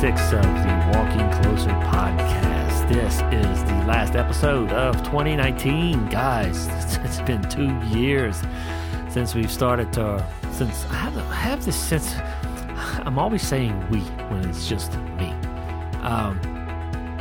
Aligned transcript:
six 0.00 0.32
of 0.32 0.40
the 0.40 0.92
Walking 0.94 1.30
Closer 1.42 1.68
podcast. 1.92 2.88
This 2.88 3.16
is 3.34 3.62
the 3.64 3.84
last 3.86 4.14
episode 4.14 4.72
of 4.72 4.96
2019, 5.04 6.08
guys. 6.08 6.68
It's 7.04 7.20
been 7.20 7.42
two 7.50 7.68
years 7.94 8.40
since 9.10 9.34
we've 9.34 9.50
started 9.50 9.92
to. 9.92 10.26
Since 10.52 10.86
I 10.86 10.94
have, 10.94 11.18
I 11.18 11.34
have 11.34 11.62
this 11.66 11.76
sense, 11.76 12.14
I'm 13.04 13.18
always 13.18 13.42
saying 13.42 13.74
we 13.90 13.98
when 14.30 14.48
it's 14.48 14.66
just 14.66 14.90
me. 15.18 15.32
Um, 16.00 16.40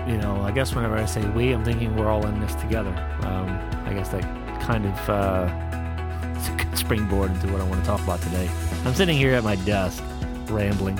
you 0.08 0.16
know, 0.16 0.40
I 0.42 0.52
guess 0.52 0.73
whenever 0.73 0.96
I 0.96 1.06
say 1.06 1.28
we, 1.32 1.52
I'm 1.52 1.66
thinking 1.66 1.98
we're 1.98 2.08
all 2.08 2.26
in 2.28 2.40
this 2.40 2.56
together. 2.56 2.92
Um, 3.23 3.50
I 3.88 3.94
guess 3.94 4.08
that 4.09 4.23
kind 4.62 4.86
of 4.86 5.09
uh, 5.09 6.76
springboard 6.76 7.32
into 7.32 7.52
what 7.52 7.59
I 7.59 7.66
want 7.66 7.82
to 7.82 7.86
talk 7.86 8.00
about 8.00 8.22
today. 8.22 8.50
I'm 8.86 8.94
sitting 8.94 9.18
here 9.18 9.34
at 9.34 9.44
my 9.44 9.58
desk, 9.58 10.02
rambling. 10.48 10.98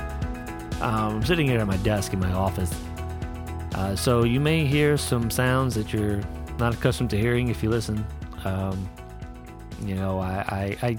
Um, 0.82 1.18
I'm 1.18 1.26
sitting 1.26 1.48
here 1.48 1.60
at 1.60 1.68
my 1.68 1.78
desk 1.78 2.14
in 2.14 2.20
my 2.20 2.32
office. 2.32 2.74
Uh, 3.76 3.96
so 3.96 4.24
you 4.24 4.40
may 4.40 4.66
hear 4.66 4.96
some 4.98 5.30
sounds 5.30 5.76
that 5.76 5.92
you're 5.92 6.22
not 6.58 6.74
accustomed 6.74 7.10
to 7.10 7.18
hearing 7.18 7.50
if 7.50 7.62
you 7.62 7.70
listen. 7.70 8.06
Um, 8.46 8.90
you 9.86 9.96
know, 9.96 10.20
I, 10.20 10.78
I, 10.82 10.88
I 10.88 10.98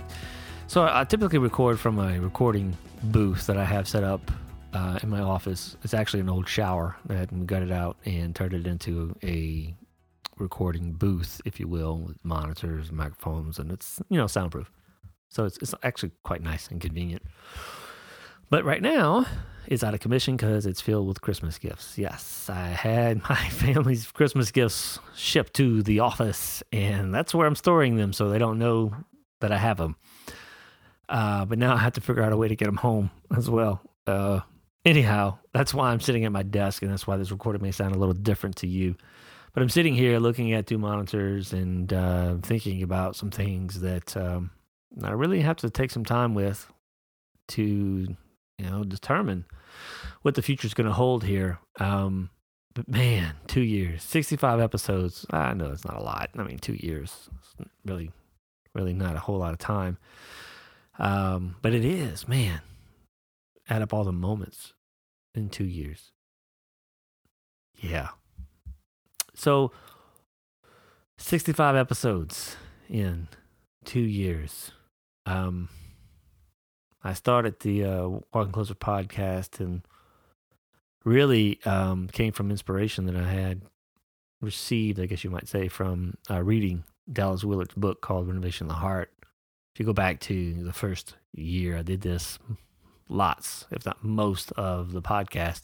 so 0.66 0.88
I 0.91 1.05
typically 1.05 1.38
record 1.38 1.80
from 1.80 1.98
a 1.98 2.21
recording 2.21 2.77
booth 3.05 3.46
that 3.46 3.57
I 3.57 3.65
have 3.65 3.88
set 3.88 4.04
up 4.04 4.30
uh, 4.74 4.99
in 5.02 5.09
my 5.09 5.21
office. 5.21 5.77
It's 5.82 5.95
actually 5.95 6.21
an 6.21 6.29
old 6.29 6.47
shower 6.47 6.97
that 7.07 7.32
we 7.32 7.45
gutted 7.47 7.73
out 7.73 7.97
and 8.04 8.37
turned 8.37 8.52
it 8.52 8.66
into 8.66 9.16
a 9.23 9.74
recording 10.37 10.93
booth, 10.93 11.41
if 11.45 11.59
you 11.59 11.69
will, 11.69 11.99
with 11.99 12.24
monitors, 12.24 12.93
microphones, 12.93 13.59
and 13.59 13.73
it's 13.73 14.01
you 14.10 14.19
know 14.19 14.26
soundproof. 14.26 14.71
So 15.29 15.45
it's 15.45 15.57
it's 15.59 15.74
actually 15.82 16.13
quite 16.23 16.43
nice 16.43 16.69
and 16.69 16.80
convenient. 16.80 17.23
But 18.51 18.65
right 18.65 18.82
now, 18.82 19.26
it's 19.68 19.84
out 19.84 19.95
of 19.95 20.01
commission 20.01 20.37
because 20.37 20.66
it's 20.66 20.80
filled 20.80 21.06
with 21.06 21.20
Christmas 21.20 21.56
gifts. 21.56 21.96
Yes, 21.96 22.51
I 22.51 22.66
had 22.66 23.23
my 23.30 23.37
family's 23.37 24.10
Christmas 24.10 24.51
gifts 24.51 24.98
shipped 25.15 25.54
to 25.54 25.82
the 25.84 26.01
office, 26.01 26.62
and 26.73 27.15
that's 27.15 27.32
where 27.32 27.46
I'm 27.46 27.54
storing 27.54 27.95
them 27.96 28.12
so 28.12 28.29
they 28.29 28.38
don't 28.38 28.59
know 28.59 28.92
that 29.40 29.52
I 29.52 29.57
have 29.57 29.76
them. 29.76 29.96
Uh, 31.09 31.45
but 31.45 31.59
now 31.59 31.74
I 31.74 31.79
have 31.79 31.95
to 31.95 32.01
figure 32.01 32.23
out 32.23 32.32
a 32.32 32.37
way 32.37 32.48
to 32.48 32.57
get 32.57 32.66
them 32.66 32.76
home 32.76 33.10
as 33.37 33.48
well. 33.48 33.80
Uh, 34.07 34.40
anyhow, 34.85 35.38
that's 35.54 35.73
why 35.73 35.90
I'm 35.90 36.01
sitting 36.01 36.24
at 36.24 36.32
my 36.32 36.42
desk, 36.42 36.82
and 36.82 36.90
that's 36.90 37.07
why 37.07 37.16
this 37.16 37.30
recording 37.30 37.62
may 37.62 37.70
sound 37.70 37.95
a 37.95 37.98
little 37.98 38.14
different 38.14 38.57
to 38.57 38.66
you. 38.66 38.96
But 39.52 39.62
I'm 39.62 39.68
sitting 39.68 39.95
here 39.95 40.18
looking 40.18 40.52
at 40.52 40.66
two 40.66 40.79
monitors 40.79 41.52
and 41.52 41.92
uh, 41.92 42.37
thinking 42.42 42.82
about 42.82 43.14
some 43.14 43.30
things 43.30 43.80
that 43.80 44.16
um, 44.16 44.51
I 45.02 45.12
really 45.12 45.40
have 45.40 45.57
to 45.59 45.70
take 45.70 45.90
some 45.92 46.04
time 46.04 46.35
with 46.35 46.70
to 47.48 48.16
you 48.61 48.71
know, 48.71 48.85
determine 48.85 49.47
what 50.21 50.35
the 50.35 50.43
future 50.43 50.66
is 50.66 50.75
going 50.75 50.87
to 50.87 50.93
hold 50.93 51.25
here. 51.25 51.59
Um, 51.79 52.29
but 52.75 52.89
man, 52.89 53.37
two 53.47 53.63
years, 53.63 54.03
65 54.03 54.61
episodes. 54.61 55.25
I 55.30 55.55
know 55.55 55.71
it's 55.71 55.85
not 55.85 55.97
a 55.97 56.03
lot. 56.03 56.30
I 56.37 56.43
mean, 56.43 56.59
two 56.59 56.75
years, 56.75 57.31
really, 57.87 58.11
really 58.75 58.93
not 58.93 59.16
a 59.16 59.21
whole 59.21 59.38
lot 59.38 59.53
of 59.53 59.59
time. 59.59 59.97
Um, 60.99 61.57
but 61.63 61.73
it 61.73 61.85
is, 61.85 62.29
man. 62.29 62.61
Add 63.69 63.81
up 63.81 63.95
all 63.95 64.05
the 64.05 64.12
moments 64.12 64.75
in 65.34 65.49
two 65.49 65.65
years. 65.65 66.12
Yeah. 67.76 68.09
So, 69.34 69.72
65 71.16 71.76
episodes 71.76 72.56
in 72.91 73.28
two 73.87 74.00
years. 74.00 74.72
Um, 75.25 75.70
I 77.03 77.15
started 77.15 77.61
the 77.61 77.84
uh, 77.84 78.09
Walking 78.33 78.53
Closer 78.53 78.75
podcast 78.75 79.61
and 79.61 79.83
really 81.05 81.59
um, 81.65 82.09
came 82.09 82.33
from 82.33 82.50
inspiration 82.50 83.06
that 83.06 83.16
I 83.16 83.28
had 83.28 83.62
received, 84.41 85.00
I 85.00 85.06
guess 85.06 85.25
you 85.25 85.31
might 85.31 85.49
say, 85.49 85.69
from 85.69 86.15
uh, 86.31 86.43
reading 86.43 86.84
Dallas 87.11 87.44
Willard's 87.44 87.75
book 87.75 88.03
called 88.03 88.28
Renovation 88.28 88.66
of 88.66 88.69
the 88.69 88.81
Heart. 88.81 89.12
If 89.75 89.81
you 89.81 89.87
go 89.87 89.93
back 89.93 90.21
to 90.21 90.62
the 90.62 90.72
first 90.72 91.16
year, 91.33 91.78
I 91.78 91.83
did 91.83 92.03
this 92.03 92.38
lots, 93.09 93.67
if 93.71 93.87
not 93.87 94.05
most, 94.05 94.53
of 94.53 94.93
the 94.93 95.03
podcast 95.03 95.62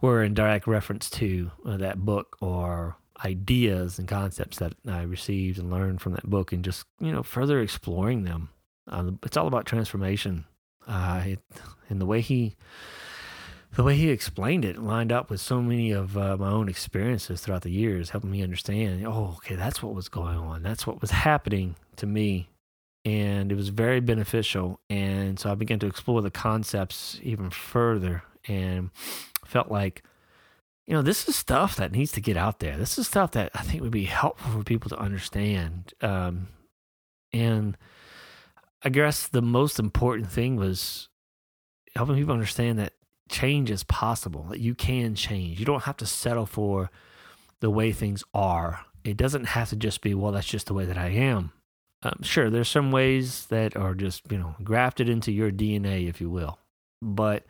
were 0.00 0.22
in 0.22 0.34
direct 0.34 0.66
reference 0.66 1.10
to 1.10 1.50
uh, 1.64 1.76
that 1.76 1.98
book 2.04 2.36
or 2.40 2.96
ideas 3.24 3.98
and 3.98 4.08
concepts 4.08 4.58
that 4.58 4.74
I 4.86 5.02
received 5.02 5.58
and 5.58 5.70
learned 5.70 6.00
from 6.00 6.12
that 6.12 6.28
book 6.28 6.52
and 6.52 6.64
just, 6.64 6.86
you 7.00 7.12
know, 7.12 7.22
further 7.22 7.60
exploring 7.60 8.24
them 8.24 8.48
it's 9.22 9.36
all 9.36 9.46
about 9.46 9.66
transformation. 9.66 10.44
Uh, 10.86 11.22
it, 11.26 11.40
and 11.88 12.00
the 12.00 12.06
way 12.06 12.20
he, 12.20 12.56
the 13.74 13.82
way 13.82 13.94
he 13.94 14.10
explained 14.10 14.64
it, 14.64 14.78
lined 14.78 15.12
up 15.12 15.30
with 15.30 15.40
so 15.40 15.60
many 15.60 15.90
of 15.90 16.16
uh, 16.16 16.36
my 16.36 16.50
own 16.50 16.68
experiences 16.68 17.40
throughout 17.40 17.62
the 17.62 17.70
years, 17.70 18.10
helping 18.10 18.30
me 18.30 18.42
understand. 18.42 19.06
Oh, 19.06 19.34
okay, 19.38 19.54
that's 19.54 19.82
what 19.82 19.94
was 19.94 20.08
going 20.08 20.38
on. 20.38 20.62
That's 20.62 20.86
what 20.86 21.00
was 21.00 21.10
happening 21.10 21.76
to 21.96 22.06
me, 22.06 22.48
and 23.04 23.52
it 23.52 23.54
was 23.54 23.68
very 23.68 24.00
beneficial. 24.00 24.80
And 24.88 25.38
so 25.38 25.50
I 25.50 25.54
began 25.54 25.78
to 25.80 25.86
explore 25.86 26.22
the 26.22 26.30
concepts 26.30 27.20
even 27.22 27.50
further, 27.50 28.22
and 28.46 28.90
felt 29.44 29.70
like 29.70 30.02
you 30.88 30.94
know, 30.94 31.02
this 31.02 31.28
is 31.28 31.36
stuff 31.36 31.76
that 31.76 31.92
needs 31.92 32.12
to 32.12 32.20
get 32.20 32.38
out 32.38 32.60
there. 32.60 32.78
This 32.78 32.96
is 32.96 33.06
stuff 33.06 33.32
that 33.32 33.50
I 33.54 33.60
think 33.60 33.82
would 33.82 33.90
be 33.90 34.06
helpful 34.06 34.50
for 34.50 34.64
people 34.64 34.88
to 34.88 34.98
understand. 34.98 35.92
Um, 36.00 36.48
and 37.30 37.76
I 38.82 38.90
guess 38.90 39.26
the 39.26 39.42
most 39.42 39.78
important 39.78 40.30
thing 40.30 40.56
was 40.56 41.08
helping 41.96 42.16
people 42.16 42.34
understand 42.34 42.78
that 42.78 42.92
change 43.28 43.70
is 43.70 43.84
possible, 43.84 44.44
that 44.50 44.60
you 44.60 44.74
can 44.74 45.14
change. 45.14 45.58
You 45.58 45.66
don't 45.66 45.84
have 45.84 45.96
to 45.98 46.06
settle 46.06 46.46
for 46.46 46.90
the 47.60 47.70
way 47.70 47.92
things 47.92 48.22
are. 48.32 48.80
It 49.04 49.16
doesn't 49.16 49.44
have 49.44 49.70
to 49.70 49.76
just 49.76 50.00
be, 50.00 50.14
well, 50.14 50.32
that's 50.32 50.46
just 50.46 50.66
the 50.66 50.74
way 50.74 50.84
that 50.84 50.98
I 50.98 51.08
am. 51.08 51.52
Um, 52.02 52.20
sure, 52.22 52.48
there's 52.50 52.68
some 52.68 52.92
ways 52.92 53.46
that 53.46 53.76
are 53.76 53.94
just, 53.94 54.30
you 54.30 54.38
know, 54.38 54.54
grafted 54.62 55.08
into 55.08 55.32
your 55.32 55.50
DNA, 55.50 56.08
if 56.08 56.20
you 56.20 56.30
will. 56.30 56.58
But, 57.02 57.44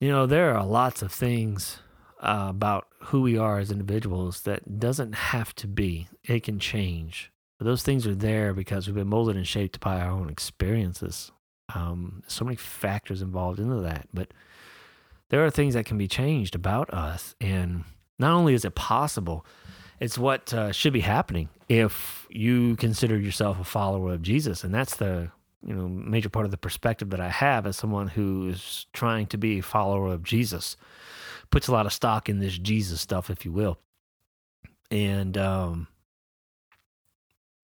you 0.00 0.10
know, 0.10 0.26
there 0.26 0.54
are 0.54 0.66
lots 0.66 1.00
of 1.00 1.10
things 1.10 1.78
uh, 2.20 2.46
about 2.50 2.88
who 3.04 3.22
we 3.22 3.38
are 3.38 3.58
as 3.58 3.70
individuals 3.70 4.42
that 4.42 4.78
doesn't 4.78 5.14
have 5.14 5.54
to 5.56 5.66
be. 5.66 6.08
It 6.24 6.42
can 6.42 6.58
change. 6.58 7.30
But 7.58 7.64
those 7.64 7.82
things 7.82 8.06
are 8.06 8.14
there 8.14 8.54
because 8.54 8.86
we've 8.86 8.94
been 8.94 9.08
molded 9.08 9.36
and 9.36 9.46
shaped 9.46 9.80
by 9.80 10.00
our 10.00 10.10
own 10.10 10.30
experiences. 10.30 11.32
Um, 11.74 12.22
so 12.26 12.44
many 12.44 12.56
factors 12.56 13.20
involved 13.20 13.58
into 13.58 13.80
that. 13.80 14.08
But 14.14 14.32
there 15.28 15.44
are 15.44 15.50
things 15.50 15.74
that 15.74 15.84
can 15.84 15.98
be 15.98 16.08
changed 16.08 16.54
about 16.54 16.92
us. 16.94 17.34
And 17.40 17.84
not 18.18 18.32
only 18.32 18.54
is 18.54 18.64
it 18.64 18.74
possible, 18.74 19.44
it's 20.00 20.16
what 20.16 20.54
uh, 20.54 20.72
should 20.72 20.92
be 20.92 21.00
happening 21.00 21.48
if 21.68 22.26
you 22.30 22.76
consider 22.76 23.18
yourself 23.18 23.58
a 23.58 23.64
follower 23.64 24.12
of 24.12 24.22
Jesus. 24.22 24.64
And 24.64 24.72
that's 24.72 24.96
the 24.96 25.30
you 25.66 25.74
know 25.74 25.88
major 25.88 26.28
part 26.28 26.44
of 26.44 26.52
the 26.52 26.56
perspective 26.56 27.10
that 27.10 27.20
I 27.20 27.28
have 27.28 27.66
as 27.66 27.76
someone 27.76 28.08
who 28.08 28.48
is 28.48 28.86
trying 28.92 29.26
to 29.26 29.36
be 29.36 29.58
a 29.58 29.62
follower 29.62 30.12
of 30.12 30.22
Jesus. 30.22 30.76
Puts 31.50 31.66
a 31.66 31.72
lot 31.72 31.86
of 31.86 31.92
stock 31.92 32.28
in 32.28 32.38
this 32.38 32.56
Jesus 32.58 33.00
stuff, 33.00 33.30
if 33.30 33.44
you 33.44 33.52
will. 33.52 33.78
And 34.90 35.36
um, 35.36 35.88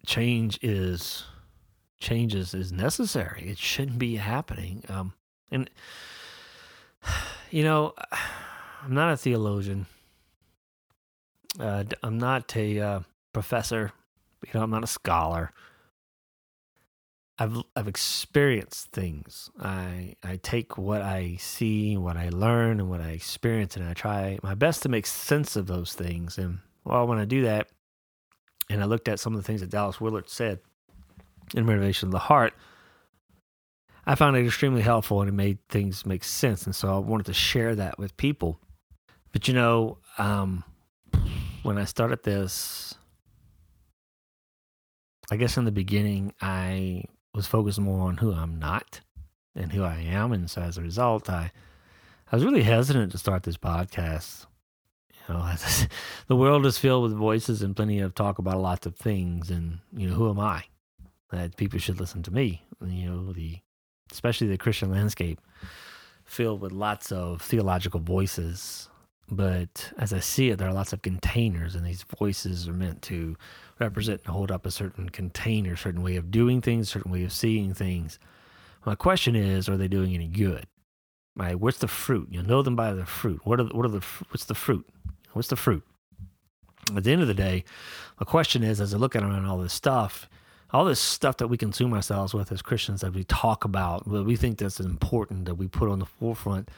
change 0.07 0.59
is 0.63 1.25
changes 2.01 2.55
is 2.55 2.73
necessary. 2.73 3.49
It 3.49 3.59
shouldn't 3.59 3.99
be 3.99 4.17
happening. 4.17 4.85
Um, 4.89 5.15
and 5.51 5.71
you 7.51 7.65
know, 7.65 7.95
I'm 8.83 8.95
not 8.95 9.13
a 9.13 9.17
theologian. 9.17 9.87
Uh, 11.59 11.85
I'm 12.03 12.19
not 12.19 12.55
a 12.57 12.81
uh, 12.81 13.01
professor. 13.33 13.93
You 14.45 14.51
know, 14.55 14.63
I'm 14.63 14.71
not 14.71 14.85
a 14.85 14.89
scholar. 14.89 15.53
I've 17.39 17.57
I've 17.75 17.89
experienced 17.89 18.93
things. 18.93 19.51
I 19.59 20.15
I 20.23 20.37
take 20.37 20.79
what 20.79 21.03
I 21.03 21.37
see, 21.41 21.97
what 21.97 22.17
I 22.17 22.29
learn, 22.29 22.79
and 22.79 22.89
what 22.89 23.01
I 23.01 23.11
experience, 23.11 23.77
and 23.77 23.85
I 23.85 23.93
try 23.93 24.39
my 24.43 24.55
best 24.55 24.83
to 24.83 24.89
make 24.89 25.07
sense 25.07 25.57
of 25.57 25.67
those 25.67 25.95
things. 25.95 26.39
And 26.39 26.59
well, 26.85 27.07
when 27.07 27.19
I 27.19 27.25
do 27.25 27.43
that, 27.43 27.69
and 28.75 28.83
I 28.83 28.87
looked 28.87 29.07
at 29.09 29.21
some 29.21 29.35
of 29.35 29.41
the 29.41 29.47
things 29.47 29.61
that 29.61 29.71
Dallas 29.71 30.01
Willard 30.01 30.29
said 30.29 30.59
in 31.55 31.65
Renovation 31.65 32.09
of 32.09 32.13
the 32.13 32.19
Heart, 32.19 32.55
I 34.05 34.17
found 34.17 34.37
it 34.37 34.45
extremely 34.45 34.83
helpful 34.83 35.21
and 35.21 35.29
it 35.29 35.33
made 35.33 35.59
things 35.69 36.05
make 36.05 36.25
sense. 36.25 36.67
And 36.67 36.75
so 36.75 36.93
I 36.93 36.99
wanted 36.99 37.27
to 37.27 37.35
share 37.35 37.77
that 37.77 38.01
with 38.01 38.17
people. 38.17 38.59
But 39.31 39.47
you 39.47 39.55
know, 39.55 39.99
um, 40.19 40.65
when 41.63 41.79
I 41.79 41.85
started 41.85 42.25
this, 42.25 42.97
I 45.31 45.37
guess 45.37 45.57
in 45.57 45.67
the 45.67 45.73
beginning, 45.73 46.35
I 46.41 47.05
was 47.33 47.47
focused 47.47 47.79
more 47.79 48.01
on 48.01 48.17
who 48.17 48.33
I'm 48.33 48.59
not 48.59 49.03
and 49.55 49.71
who 49.71 49.85
I 49.85 50.01
am. 50.01 50.33
And 50.33 50.51
so 50.51 50.63
as 50.63 50.79
a 50.79 50.83
result, 50.83 51.31
I, 51.31 51.53
I 52.33 52.37
was 52.37 52.45
really 52.45 52.65
hesitant 52.65 53.13
to 53.13 53.19
start 53.19 53.45
this 53.45 53.57
podcast 53.57 54.47
you 55.29 55.35
know, 55.35 55.55
the 56.27 56.37
world 56.37 56.67
is 56.67 56.79
filled 56.79 57.05
with 57.05 57.15
voices 57.15 57.63
and 57.63 57.75
plenty 57.75 58.01
of 58.01 58.15
talk 58.15 58.39
about 58.39 58.61
lots 58.61 58.87
of 58.87 58.97
things, 58.97 59.51
and 59.51 59.79
you 59.97 60.09
know, 60.09 60.15
who 60.15 60.29
am 60.29 60.41
I 60.41 60.65
that 61.31 61.57
people 61.57 61.79
should 61.79 62.01
listen 62.01 62.23
to 62.25 62.31
me? 62.31 62.63
You 62.85 63.11
know, 63.11 63.33
the 63.33 63.59
especially 64.13 64.49
the 64.49 64.59
Christian 64.59 64.91
landscape 64.91 65.41
filled 66.25 66.61
with 66.61 66.73
lots 66.73 67.13
of 67.13 67.43
theological 67.43 68.01
voices. 68.01 68.89
But 69.31 69.93
as 69.97 70.13
I 70.13 70.21
see 70.21 70.51
it, 70.51 70.59
there 70.59 70.69
are 70.69 70.75
lots 70.75 70.93
of 70.93 71.01
containers, 71.01 71.75
and 71.75 71.87
these 71.87 72.05
voices 72.19 72.69
are 72.69 72.75
meant 72.75 73.01
to 73.03 73.37
represent 73.81 74.21
and 74.25 74.35
hold 74.35 74.51
up 74.51 74.67
a 74.67 74.71
certain 74.71 75.09
container, 75.09 75.77
certain 75.77 76.03
way 76.03 76.17
of 76.17 76.31
doing 76.31 76.61
things, 76.61 76.91
certain 76.91 77.11
way 77.11 77.25
of 77.25 77.33
seeing 77.33 77.73
things. 77.73 78.19
My 78.85 78.95
question 78.95 79.35
is, 79.35 79.69
are 79.69 79.79
they 79.79 79.89
doing 79.89 80.15
any 80.15 80.29
good? 80.29 80.67
Right? 81.37 81.59
What's 81.59 81.79
the 81.79 81.89
fruit? 81.89 82.29
You 82.31 82.43
know 82.43 82.63
them 82.63 82.77
by 82.77 82.93
the 82.93 83.07
fruit. 83.07 83.41
What 83.45 83.59
are 83.61 83.65
the, 83.65 83.75
what 83.75 83.87
are 83.87 83.89
the 83.89 84.05
what's 84.29 84.45
the 84.45 84.55
fruit? 84.55 84.87
What's 85.35 85.49
the 85.49 85.57
fruit? 85.57 85.83
At 86.97 87.05
the 87.05 87.13
end 87.13 87.23
of 87.23 87.29
the 87.29 87.35
day, 87.35 87.65
the 88.19 88.25
question 88.25 88.63
is, 88.63 88.81
as 88.81 88.95
I 88.95 88.99
look 88.99 89.17
at 89.17 89.23
around 89.23 89.47
all 89.47 89.59
this 89.59 89.73
stuff, 89.73 90.29
all 90.71 90.85
this 90.85 91.01
stuff 91.01 91.37
that 91.39 91.49
we 91.49 91.57
consume 91.57 91.93
ourselves 91.93 92.35
with 92.35 92.51
as 92.53 92.63
Christians 92.63 93.01
that 93.01 93.15
we 93.15 93.25
talk 93.25 93.65
about, 93.65 94.09
but 94.09 94.25
we 94.25 94.37
think 94.37 94.59
that's 94.59 94.81
important 94.81 95.45
that 95.47 95.55
we 95.55 95.69
put 95.69 95.89
on 95.89 95.99
the 95.99 96.07
forefront. 96.07 96.69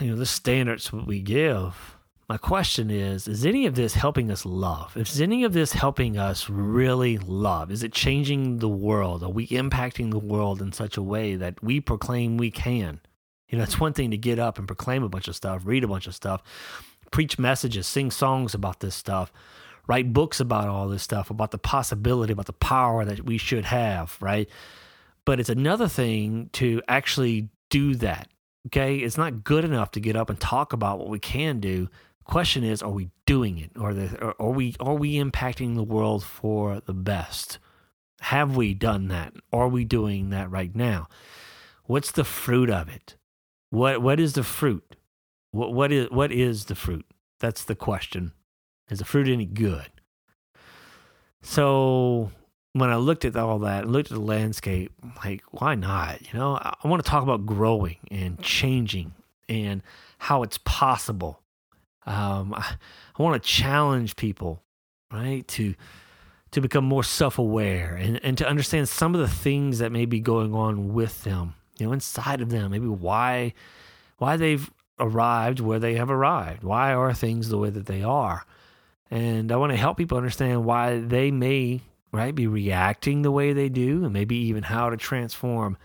You 0.00 0.10
know, 0.10 0.16
the 0.16 0.26
standards 0.26 0.92
we 0.92 1.20
give. 1.20 1.96
My 2.28 2.36
question 2.38 2.90
is: 2.90 3.28
Is 3.28 3.44
any 3.44 3.66
of 3.66 3.74
this 3.74 3.94
helping 3.94 4.30
us 4.30 4.46
love? 4.46 4.96
Is 4.96 5.20
any 5.20 5.44
of 5.44 5.52
this 5.52 5.72
helping 5.72 6.16
us 6.16 6.48
really 6.48 7.18
love? 7.18 7.70
Is 7.70 7.82
it 7.82 7.92
changing 7.92 8.58
the 8.58 8.68
world? 8.68 9.22
Are 9.22 9.30
we 9.30 9.46
impacting 9.48 10.10
the 10.10 10.18
world 10.18 10.62
in 10.62 10.72
such 10.72 10.96
a 10.96 11.02
way 11.02 11.34
that 11.34 11.62
we 11.62 11.80
proclaim 11.80 12.36
we 12.36 12.50
can? 12.50 13.00
You 13.48 13.58
know, 13.58 13.64
it's 13.64 13.80
one 13.80 13.92
thing 13.92 14.10
to 14.10 14.16
get 14.16 14.38
up 14.38 14.58
and 14.58 14.66
proclaim 14.66 15.02
a 15.02 15.08
bunch 15.08 15.28
of 15.28 15.36
stuff, 15.36 15.62
read 15.64 15.84
a 15.84 15.88
bunch 15.88 16.06
of 16.06 16.14
stuff, 16.14 16.42
preach 17.14 17.38
messages, 17.38 17.86
sing 17.86 18.10
songs 18.10 18.54
about 18.54 18.80
this 18.80 18.94
stuff 18.94 19.32
write 19.86 20.12
books 20.12 20.40
about 20.40 20.68
all 20.68 20.88
this 20.88 21.02
stuff, 21.02 21.30
about 21.30 21.50
the 21.50 21.58
possibility, 21.58 22.32
about 22.32 22.46
the 22.46 22.52
power 22.52 23.04
that 23.04 23.24
we 23.24 23.38
should 23.38 23.64
have, 23.64 24.16
right? 24.20 24.48
But 25.24 25.40
it's 25.40 25.48
another 25.48 25.88
thing 25.88 26.50
to 26.54 26.82
actually 26.88 27.48
do 27.70 27.94
that. 27.96 28.28
Okay. 28.66 28.98
It's 28.98 29.18
not 29.18 29.44
good 29.44 29.64
enough 29.64 29.90
to 29.92 30.00
get 30.00 30.16
up 30.16 30.30
and 30.30 30.40
talk 30.40 30.72
about 30.72 30.98
what 30.98 31.08
we 31.08 31.18
can 31.18 31.60
do. 31.60 31.88
Question 32.24 32.64
is, 32.64 32.82
are 32.82 32.90
we 32.90 33.10
doing 33.26 33.58
it? 33.58 33.72
Or, 33.78 33.92
the, 33.92 34.34
are 34.38 34.50
we 34.50 34.74
are 34.80 34.94
we 34.94 35.16
impacting 35.16 35.74
the 35.74 35.82
world 35.82 36.24
for 36.24 36.80
the 36.80 36.94
best? 36.94 37.58
Have 38.20 38.56
we 38.56 38.72
done 38.72 39.08
that? 39.08 39.34
Are 39.52 39.68
we 39.68 39.84
doing 39.84 40.30
that 40.30 40.50
right 40.50 40.74
now? 40.74 41.08
What's 41.84 42.10
the 42.10 42.24
fruit 42.24 42.70
of 42.70 42.88
it? 42.88 43.16
What 43.68 44.00
what 44.00 44.18
is 44.18 44.32
the 44.32 44.42
fruit? 44.42 44.96
What 45.54 45.72
what 45.72 45.92
is 45.92 46.10
what 46.10 46.32
is 46.32 46.64
the 46.64 46.74
fruit? 46.74 47.06
That's 47.38 47.62
the 47.62 47.76
question 47.76 48.32
is 48.90 48.98
the 48.98 49.04
fruit 49.04 49.28
any 49.28 49.46
good? 49.46 49.88
So 51.42 52.32
when 52.72 52.90
I 52.90 52.96
looked 52.96 53.24
at 53.24 53.36
all 53.36 53.60
that, 53.60 53.88
looked 53.88 54.10
at 54.10 54.16
the 54.16 54.24
landscape, 54.24 54.92
like, 55.24 55.42
why 55.52 55.76
not? 55.76 56.20
You 56.22 56.36
know, 56.36 56.56
I, 56.56 56.74
I 56.82 56.88
want 56.88 57.04
to 57.04 57.08
talk 57.08 57.22
about 57.22 57.46
growing 57.46 57.98
and 58.10 58.40
changing 58.42 59.12
and 59.48 59.80
how 60.18 60.42
it's 60.42 60.58
possible. 60.58 61.40
Um, 62.04 62.52
I, 62.52 62.74
I 63.16 63.22
want 63.22 63.40
to 63.40 63.48
challenge 63.48 64.16
people, 64.16 64.60
right, 65.12 65.46
to 65.48 65.74
to 66.50 66.60
become 66.60 66.84
more 66.84 67.04
self-aware 67.04 67.94
and, 67.94 68.18
and 68.24 68.38
to 68.38 68.48
understand 68.48 68.88
some 68.88 69.14
of 69.14 69.20
the 69.20 69.28
things 69.28 69.78
that 69.78 69.92
may 69.92 70.04
be 70.04 70.18
going 70.18 70.52
on 70.52 70.94
with 70.94 71.22
them, 71.22 71.54
you 71.78 71.86
know, 71.86 71.92
inside 71.92 72.40
of 72.40 72.50
them, 72.50 72.72
maybe 72.72 72.88
why 72.88 73.54
why 74.18 74.36
they've 74.36 74.68
arrived 74.98 75.60
where 75.60 75.78
they 75.78 75.94
have 75.94 76.10
arrived. 76.10 76.62
Why 76.62 76.94
are 76.94 77.12
things 77.12 77.48
the 77.48 77.58
way 77.58 77.70
that 77.70 77.86
they 77.86 78.02
are? 78.02 78.44
And 79.10 79.52
I 79.52 79.56
want 79.56 79.72
to 79.72 79.76
help 79.78 79.96
people 79.96 80.18
understand 80.18 80.64
why 80.64 80.98
they 80.98 81.30
may, 81.30 81.82
right, 82.12 82.34
be 82.34 82.46
reacting 82.46 83.22
the 83.22 83.30
way 83.30 83.52
they 83.52 83.68
do 83.68 84.04
and 84.04 84.12
maybe 84.12 84.36
even 84.36 84.62
how 84.62 84.90
to 84.90 84.96
transform 84.96 85.76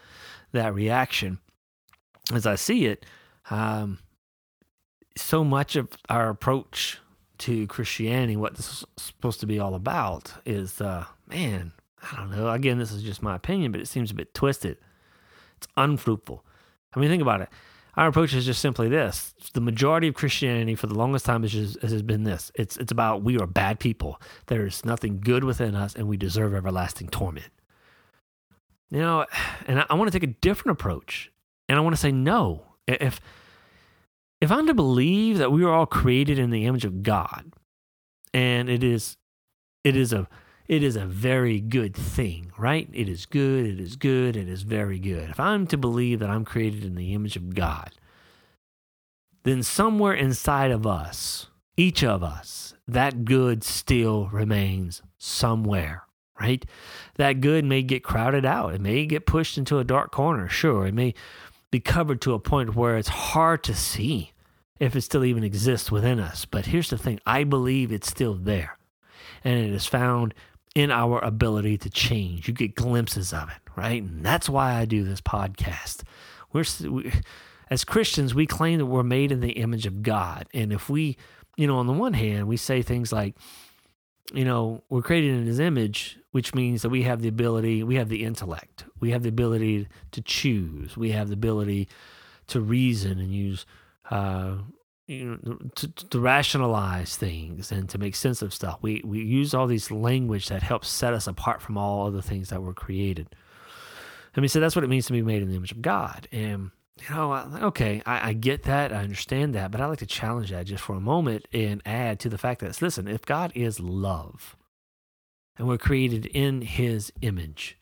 that 0.52 0.74
reaction. 0.74 1.40
As 2.34 2.46
I 2.46 2.56
see 2.56 2.86
it, 2.86 3.06
um, 3.50 4.00
so 5.18 5.44
much 5.44 5.76
of 5.76 5.90
our 6.10 6.30
approach 6.30 7.00
to 7.40 7.68
Christianity, 7.68 8.36
what 8.36 8.56
this 8.56 8.70
is 8.70 8.86
supposed 8.98 9.40
to 9.40 9.48
be 9.48 9.60
all 9.60 9.76
about, 9.76 10.34
is 10.46 10.82
uh, 10.82 11.06
man, 11.28 11.72
I 12.12 12.18
don't 12.18 12.32
know. 12.32 12.50
Again, 12.50 12.80
this 12.80 12.92
is 12.92 13.04
just 13.04 13.22
my 13.22 13.36
opinion, 13.36 13.72
but 13.72 13.82
it 13.82 13.88
seems 13.88 14.12
a 14.12 14.16
bit 14.16 14.34
twisted. 14.34 14.78
It's 15.58 15.68
unfruitful. 15.76 16.44
I 16.94 17.00
mean, 17.00 17.10
think 17.10 17.22
about 17.22 17.42
it. 17.42 17.50
Our 18.00 18.08
approach 18.08 18.34
is 18.34 18.46
just 18.46 18.62
simply 18.62 18.88
this: 18.88 19.34
the 19.54 19.60
majority 19.60 20.08
of 20.08 20.16
Christianity 20.16 20.74
for 20.74 20.88
the 20.88 20.94
longest 20.94 21.26
time 21.26 21.42
has, 21.42 21.52
just, 21.52 21.82
has 21.82 22.02
been 22.02 22.24
this. 22.24 22.50
It's 22.56 22.78
it's 22.78 22.94
about 22.94 23.24
we 23.24 23.38
are 23.38 23.46
bad 23.46 23.78
people. 23.78 24.22
There 24.46 24.66
is 24.66 24.86
nothing 24.86 25.20
good 25.20 25.44
within 25.44 25.76
us, 25.76 25.96
and 25.96 26.08
we 26.08 26.16
deserve 26.16 26.56
everlasting 26.56 27.10
torment. 27.10 27.52
You 28.90 29.00
know, 29.00 29.26
and 29.68 29.82
I, 29.82 29.86
I 29.90 29.96
want 29.96 30.10
to 30.10 30.18
take 30.18 30.28
a 30.28 30.34
different 30.34 30.80
approach, 30.80 31.30
and 31.68 31.78
I 31.78 31.82
want 31.82 31.94
to 31.94 32.02
say 32.02 32.14
no. 32.14 32.64
If 32.88 33.20
if 34.40 34.50
I'm 34.50 34.66
to 34.68 34.74
believe 34.74 35.38
that 35.38 35.52
we 35.52 35.66
are 35.66 35.74
all 35.74 35.86
created 35.86 36.40
in 36.40 36.52
the 36.52 36.68
image 36.68 36.86
of 36.86 37.04
God, 37.04 37.52
and 38.34 38.70
it 38.70 38.82
is 38.82 39.18
it 39.84 39.98
is 39.98 40.14
a 40.14 40.26
it 40.70 40.84
is 40.84 40.96
a 40.96 41.06
very 41.06 41.60
good 41.60 41.96
thing, 41.96 42.52
right? 42.56 42.88
It 42.94 43.10
is 43.10 43.26
good, 43.26 43.66
it 43.66 43.80
is 43.80 43.96
good, 43.96 44.38
it 44.38 44.48
is 44.48 44.62
very 44.62 45.00
good. 45.00 45.32
If 45.32 45.40
I'm 45.40 45.66
to 45.68 45.78
believe 45.78 46.20
that 46.20 46.30
I'm 46.30 46.46
created 46.46 46.86
in 46.86 46.94
the 46.94 47.16
image 47.16 47.36
of 47.36 47.56
God, 47.56 47.90
then 49.44 49.64
somewhere 49.64 50.14
inside 50.14 50.70
of 50.70 50.86
us, 50.86 51.48
each 51.76 52.04
of 52.04 52.22
us, 52.22 52.76
that 52.88 53.26
good 53.26 53.64
still 53.64 54.28
remains 54.28 55.02
somewhere, 55.18 56.04
right? 56.40 56.64
That 57.16 57.42
good 57.42 57.66
may 57.66 57.82
get 57.82 58.04
crowded 58.04 58.46
out. 58.46 58.76
It 58.76 58.82
may 58.82 59.08
get 59.08 59.26
pushed 59.26 59.58
into 59.58 59.80
a 59.80 59.84
dark 59.84 60.12
corner, 60.12 60.48
sure. 60.48 60.86
It 60.86 60.94
may 60.94 61.16
be 61.72 61.80
covered 61.80 62.22
to 62.22 62.34
a 62.34 62.40
point 62.40 62.76
where 62.76 62.96
it's 62.96 63.10
hard 63.10 63.64
to 63.64 63.74
see 63.74 64.34
if 64.80 64.96
it 64.96 65.02
still 65.02 65.26
even 65.26 65.44
exists 65.44 65.92
within 65.92 66.20
us. 66.20 66.46
But 66.46 66.68
here's 66.68 66.92
the 66.92 66.98
thing 66.98 67.20
I 67.26 67.44
believe 67.44 67.92
it's 67.92 68.10
still 68.10 68.36
there. 68.36 68.78
And 69.44 69.58
it 69.58 69.72
is 69.72 69.86
found 69.86 70.34
in 70.76 70.92
our 70.92 71.20
ability 71.20 71.78
to 71.80 71.90
change. 71.90 72.48
You 72.48 72.54
get 72.54 72.76
glimpses 72.76 73.34
of 73.34 73.50
it, 73.50 73.62
right? 73.76 74.02
And 74.02 74.24
that's 74.26 74.50
why 74.50 74.76
I 74.76 74.86
do 74.86 75.04
this 75.04 75.22
podcast. 75.22 76.04
We're 76.54 76.66
we, 76.90 77.12
as 77.70 77.84
Christians, 77.84 78.34
we 78.34 78.48
claim 78.48 78.80
that 78.80 78.86
we're 78.86 79.04
made 79.04 79.32
in 79.32 79.42
the 79.42 79.52
image 79.52 79.86
of 79.86 80.02
God, 80.02 80.48
and 80.54 80.74
if 80.74 80.90
we, 80.90 81.18
you 81.56 81.68
know, 81.68 81.78
on 81.78 81.88
the 81.88 81.94
one 81.94 82.14
hand, 82.14 82.48
we 82.48 82.58
say 82.58 82.82
things 82.82 83.12
like, 83.12 83.36
you 84.34 84.46
know, 84.46 84.84
we're 84.90 85.02
created 85.02 85.36
in 85.36 85.46
His 85.46 85.60
image, 85.60 86.18
which 86.32 86.56
means 86.56 86.82
that 86.82 86.90
we 86.90 87.04
have 87.04 87.22
the 87.22 87.28
ability, 87.28 87.84
we 87.84 87.96
have 87.96 88.10
the 88.10 88.24
intellect, 88.24 88.86
we 89.00 89.12
have 89.12 89.24
the 89.24 89.30
ability 89.30 89.88
to 90.12 90.22
choose, 90.22 90.98
we 90.98 91.12
have 91.12 91.28
the 91.28 91.36
ability 91.36 91.88
to 92.48 92.60
reason 92.60 93.20
and 93.20 93.32
use 93.32 93.66
uh, 94.10 94.56
you 95.10 95.40
know, 95.44 95.58
to, 95.76 95.88
to 95.88 96.20
rationalize 96.20 97.18
things 97.18 97.72
and 97.72 97.90
to 97.90 97.98
make 97.98 98.16
sense 98.16 98.44
of 98.44 98.54
stuff. 98.54 98.78
We 98.82 99.02
we 99.04 99.24
use 99.24 99.56
all 99.56 99.66
these 99.66 99.90
language 99.90 100.50
that 100.50 100.62
helps 100.62 100.88
set 100.88 101.14
us 101.14 101.26
apart 101.26 101.64
from 101.64 101.78
all 101.78 102.06
other 102.06 102.22
things 102.22 102.50
that 102.50 102.62
were 102.62 102.76
created. 102.76 103.36
I 104.36 104.40
mean, 104.40 104.50
so 104.50 104.60
that's 104.60 104.76
what 104.76 104.86
it 104.86 104.90
means 104.90 105.08
to 105.08 105.14
be 105.14 105.24
made 105.24 105.42
in 105.42 105.50
the 105.50 105.56
image 105.56 105.72
of 105.72 105.82
God. 105.82 106.28
And 106.32 106.70
you 107.02 107.16
know, 107.16 107.34
okay, 107.64 108.04
I, 108.06 108.30
I 108.30 108.34
get 108.34 108.64
that, 108.64 108.94
I 108.94 108.98
understand 108.98 109.56
that, 109.56 109.72
but 109.72 109.82
I 109.82 109.88
like 109.88 110.00
to 110.00 110.06
challenge 110.06 110.52
that 110.52 110.68
just 110.68 110.84
for 110.84 110.96
a 110.96 111.02
moment 111.02 111.48
and 111.52 111.82
add 111.86 112.20
to 112.20 112.30
the 112.30 112.38
fact 112.38 112.62
that 112.62 112.80
listen, 112.80 113.08
if 113.08 113.26
God 113.26 113.52
is 113.56 113.80
love, 113.80 114.56
and 115.58 115.68
we're 115.68 115.80
created 115.80 116.28
in 116.28 116.62
His 116.62 117.12
image, 117.22 117.80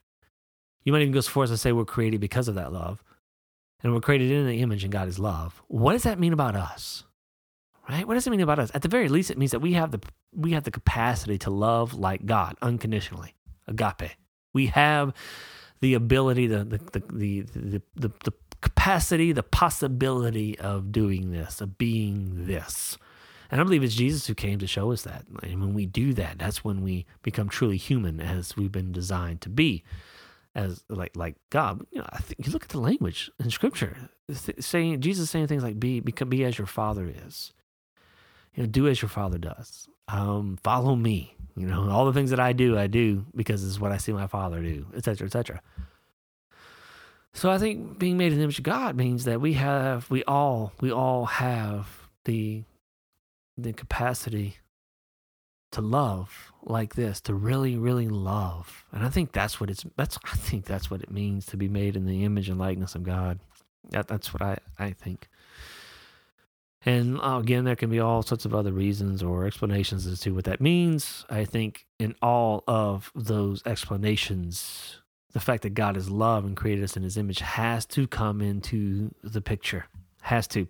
you 0.85 0.93
might 0.93 1.01
even 1.01 1.13
go 1.13 1.19
so 1.19 1.31
far 1.31 1.43
as 1.43 1.49
to 1.49 1.57
say 1.57 1.73
we're 1.73 1.83
created 1.83 2.21
because 2.21 2.47
of 2.47 2.55
that 2.55 2.71
love, 2.71 3.03
and 3.83 3.93
we're 3.93 3.99
created 3.99 4.31
in 4.31 4.47
the 4.47 4.61
image, 4.61 4.85
and 4.85 4.93
God 4.93 5.09
is 5.09 5.19
love. 5.19 5.61
What 5.67 5.91
does 5.91 6.03
that 6.03 6.19
mean 6.19 6.31
about 6.31 6.55
us? 6.55 7.03
Right? 7.89 8.07
What 8.07 8.15
does 8.15 8.27
it 8.27 8.29
mean 8.29 8.41
about 8.41 8.59
us? 8.59 8.71
At 8.73 8.81
the 8.81 8.87
very 8.87 9.09
least, 9.09 9.31
it 9.31 9.37
means 9.37 9.51
that 9.51 9.59
we 9.59 9.73
have 9.73 9.91
the 9.91 10.01
we 10.33 10.51
have 10.51 10.63
the 10.63 10.71
capacity 10.71 11.37
to 11.39 11.49
love 11.49 11.93
like 11.93 12.25
God 12.25 12.55
unconditionally, 12.61 13.35
agape. 13.67 14.11
We 14.53 14.67
have 14.67 15.13
the 15.81 15.93
ability, 15.93 16.47
the 16.47 16.63
the 16.63 16.77
the 16.77 17.41
the 17.41 17.81
the, 17.95 18.11
the, 18.23 18.33
capacity, 18.61 19.31
the 19.31 19.43
possibility 19.43 20.57
of 20.59 20.91
doing 20.91 21.31
this, 21.31 21.61
of 21.61 21.77
being 21.77 22.47
this. 22.47 22.97
And 23.49 23.61
I 23.61 23.63
believe 23.63 23.83
it's 23.83 23.95
Jesus 23.95 24.27
who 24.27 24.35
came 24.35 24.59
to 24.59 24.67
show 24.67 24.91
us 24.91 25.03
that. 25.03 25.25
And 25.43 25.61
when 25.61 25.73
we 25.73 25.85
do 25.85 26.13
that, 26.15 26.39
that's 26.39 26.63
when 26.63 26.81
we 26.81 27.05
become 27.21 27.49
truly 27.49 27.77
human 27.77 28.19
as 28.19 28.57
we've 28.57 28.71
been 28.71 28.91
designed 28.91 29.41
to 29.41 29.49
be. 29.49 29.83
As 30.55 30.83
like 30.89 31.15
like 31.15 31.35
God, 31.51 31.85
you 31.91 31.99
know, 31.99 32.07
I 32.09 32.17
think 32.17 32.45
you 32.45 32.51
look 32.51 32.63
at 32.63 32.69
the 32.69 32.79
language 32.79 33.29
in 33.39 33.51
Scripture, 33.51 34.09
saying 34.59 35.01
Jesus 35.01 35.29
saying 35.29 35.45
things 35.47 35.61
like 35.61 35.79
"be 35.79 35.99
become 35.99 36.29
be 36.29 36.43
as 36.43 36.57
your 36.57 36.65
Father 36.65 37.13
is," 37.27 37.53
you 38.57 38.63
know, 38.63 38.67
do 38.67 38.87
as 38.87 39.01
your 39.01 39.09
father 39.09 39.37
does. 39.37 39.87
Um, 40.07 40.57
follow 40.63 40.95
me. 40.95 41.35
You 41.55 41.67
know, 41.67 41.89
all 41.89 42.05
the 42.05 42.13
things 42.13 42.31
that 42.31 42.39
I 42.39 42.53
do, 42.53 42.77
I 42.77 42.87
do 42.87 43.25
because 43.35 43.65
it's 43.65 43.79
what 43.79 43.91
I 43.91 43.97
see 43.97 44.11
my 44.11 44.27
father 44.27 44.61
do, 44.61 44.87
etc., 44.95 45.27
etc. 45.27 45.61
So 47.33 47.51
I 47.51 47.59
think 47.59 47.99
being 47.99 48.17
made 48.17 48.31
in 48.31 48.39
the 48.39 48.43
image 48.43 48.57
of 48.57 48.63
God 48.63 48.95
means 48.95 49.25
that 49.25 49.39
we 49.39 49.53
have, 49.53 50.09
we 50.09 50.23
all, 50.23 50.73
we 50.81 50.91
all 50.91 51.25
have 51.25 52.09
the 52.25 52.63
the 53.59 53.73
capacity 53.73 54.57
to 55.71 55.81
love 55.81 56.51
like 56.63 56.95
this, 56.95 57.19
to 57.21 57.33
really, 57.33 57.75
really 57.75 58.07
love. 58.07 58.85
And 58.91 59.03
I 59.03 59.09
think 59.09 59.31
that's 59.31 59.59
what 59.59 59.69
it's 59.69 59.85
that's 59.95 60.17
I 60.25 60.35
think 60.35 60.65
that's 60.65 60.89
what 60.89 61.01
it 61.01 61.11
means 61.11 61.45
to 61.47 61.57
be 61.57 61.67
made 61.67 61.95
in 61.95 62.05
the 62.05 62.23
image 62.23 62.49
and 62.49 62.59
likeness 62.59 62.95
of 62.95 63.03
God. 63.03 63.39
That, 63.89 64.07
that's 64.07 64.33
what 64.33 64.41
I, 64.41 64.57
I 64.77 64.91
think. 64.91 65.27
And 66.85 67.19
uh, 67.19 67.39
again, 67.41 67.65
there 67.65 67.75
can 67.75 67.89
be 67.89 67.99
all 67.99 68.21
sorts 68.21 68.45
of 68.45 68.53
other 68.53 68.71
reasons 68.71 69.23
or 69.23 69.45
explanations 69.45 70.05
as 70.05 70.19
to 70.21 70.31
what 70.31 70.45
that 70.45 70.61
means. 70.61 71.25
I 71.29 71.43
think 71.43 71.85
in 71.99 72.15
all 72.21 72.63
of 72.67 73.11
those 73.15 73.65
explanations, 73.65 75.01
the 75.33 75.39
fact 75.39 75.63
that 75.63 75.73
God 75.73 75.97
is 75.97 76.09
love 76.09 76.45
and 76.45 76.55
created 76.55 76.83
us 76.83 76.95
in 76.95 77.03
his 77.03 77.17
image 77.17 77.39
has 77.39 77.85
to 77.87 78.07
come 78.07 78.41
into 78.41 79.13
the 79.23 79.41
picture. 79.41 79.85
Has 80.21 80.47
to. 80.49 80.67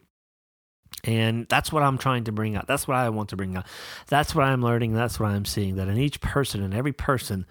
And 1.03 1.47
that's 1.47 1.71
what 1.71 1.83
I'm 1.83 1.97
trying 1.97 2.23
to 2.25 2.31
bring 2.31 2.55
out. 2.55 2.67
That's 2.67 2.87
what 2.87 2.97
I 2.97 3.09
want 3.09 3.29
to 3.29 3.35
bring 3.35 3.55
out. 3.55 3.65
That's 4.07 4.33
what 4.33 4.45
I'm 4.45 4.61
learning. 4.61 4.93
That's 4.93 5.19
what 5.19 5.29
I'm 5.29 5.45
seeing. 5.45 5.75
That 5.75 5.87
in 5.87 5.97
each 5.97 6.21
person, 6.21 6.63
in 6.63 6.73
every 6.73 6.93
person, 6.93 7.45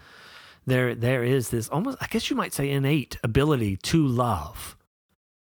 there 0.67 0.95
there 0.95 1.23
is 1.23 1.51
this 1.51 1.69
almost, 1.69 1.99
I 2.01 2.07
guess 2.07 2.29
you 2.29 2.37
might 2.37 2.53
say, 2.53 2.71
innate 2.71 3.19
ability 3.23 3.77
to 3.77 4.07
love 4.07 4.76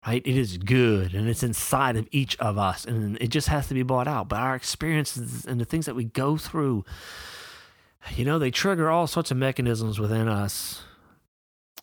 right? 0.07 0.23
It 0.25 0.37
is 0.37 0.59
good 0.59 1.15
and 1.15 1.29
it's 1.29 1.43
inside 1.43 1.97
of 1.97 2.07
each 2.11 2.39
of 2.39 2.59
us 2.59 2.85
and 2.85 3.17
it 3.21 3.29
just 3.29 3.49
has 3.49 3.69
to 3.69 3.75
be 3.75 3.83
brought 3.83 4.09
out. 4.09 4.29
But 4.29 4.41
our 4.41 4.55
experiences 4.55 5.45
and 5.45 5.61
the 5.61 5.65
things 5.65 5.87
that 5.87 5.95
we 5.95 6.05
go 6.05 6.37
through, 6.37 6.85
you 8.15 8.25
know, 8.25 8.39
they 8.39 8.51
trigger 8.51 8.91
all 8.91 9.07
sorts 9.07 9.31
of 9.31 9.37
mechanisms 9.37 9.99
within 9.99 10.29
us. 10.29 10.83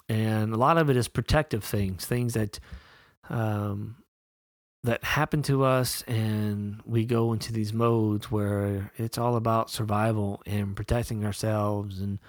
And 0.08 0.54
a 0.54 0.58
lot 0.58 0.78
of 0.78 0.90
it 0.90 0.98
is 0.98 1.08
protective 1.08 1.64
things, 1.64 2.06
things 2.06 2.34
that, 2.34 2.60
um, 3.30 3.96
that 4.84 5.04
happen 5.04 5.42
to 5.44 5.64
us 5.64 6.02
and 6.04 6.82
we 6.86 7.06
go 7.06 7.34
into 7.34 7.54
these 7.54 7.72
modes 7.72 8.32
where 8.32 8.92
it's 8.98 9.18
all 9.18 9.36
about 9.36 9.70
survival 9.70 10.42
and 10.46 10.76
protecting 10.76 11.24
ourselves 11.24 12.02
and 12.02 12.20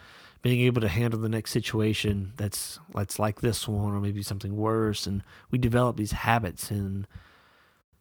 being 0.43 0.61
able 0.61 0.81
to 0.81 0.89
handle 0.89 1.21
the 1.21 1.29
next 1.29 1.53
situation 1.53 2.33
that's 2.37 2.81
that's 2.95 3.19
like 3.19 3.41
this 3.41 3.69
one 3.69 3.95
or 3.95 4.01
maybe 4.01 4.23
something 4.23 4.57
worse. 4.57 5.07
And 5.07 5.23
we 5.51 5.59
develop 5.59 5.97
these 5.97 6.13
habits 6.13 6.71
and 6.71 7.07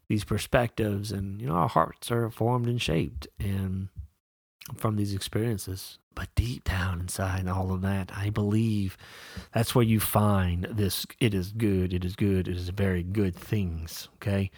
these 0.08 0.24
perspectives 0.24 1.12
and 1.12 1.40
you 1.40 1.48
know 1.48 1.54
our 1.54 1.70
hearts 1.70 2.12
are 2.12 2.30
formed 2.30 2.68
and 2.68 2.82
shaped 2.82 3.28
and 3.40 3.90
from 4.76 4.96
these 4.96 5.14
experiences. 5.14 5.98
But 6.14 6.36
deep 6.36 6.66
down 6.66 7.00
inside 7.00 7.48
all 7.48 7.72
of 7.72 7.82
that 7.84 8.12
i 8.14 8.30
believe 8.30 8.98
that's 9.54 9.74
where 9.74 9.86
you 9.86 10.02
find 10.02 10.66
this 10.70 11.06
it 11.22 11.34
is 11.34 11.54
good 11.54 11.94
it 11.94 12.04
is 12.04 12.18
good 12.18 12.50
it 12.50 12.58
is 12.58 12.68
very 12.68 13.02
good 13.02 13.34
things 13.34 14.10
okay? 14.16 14.52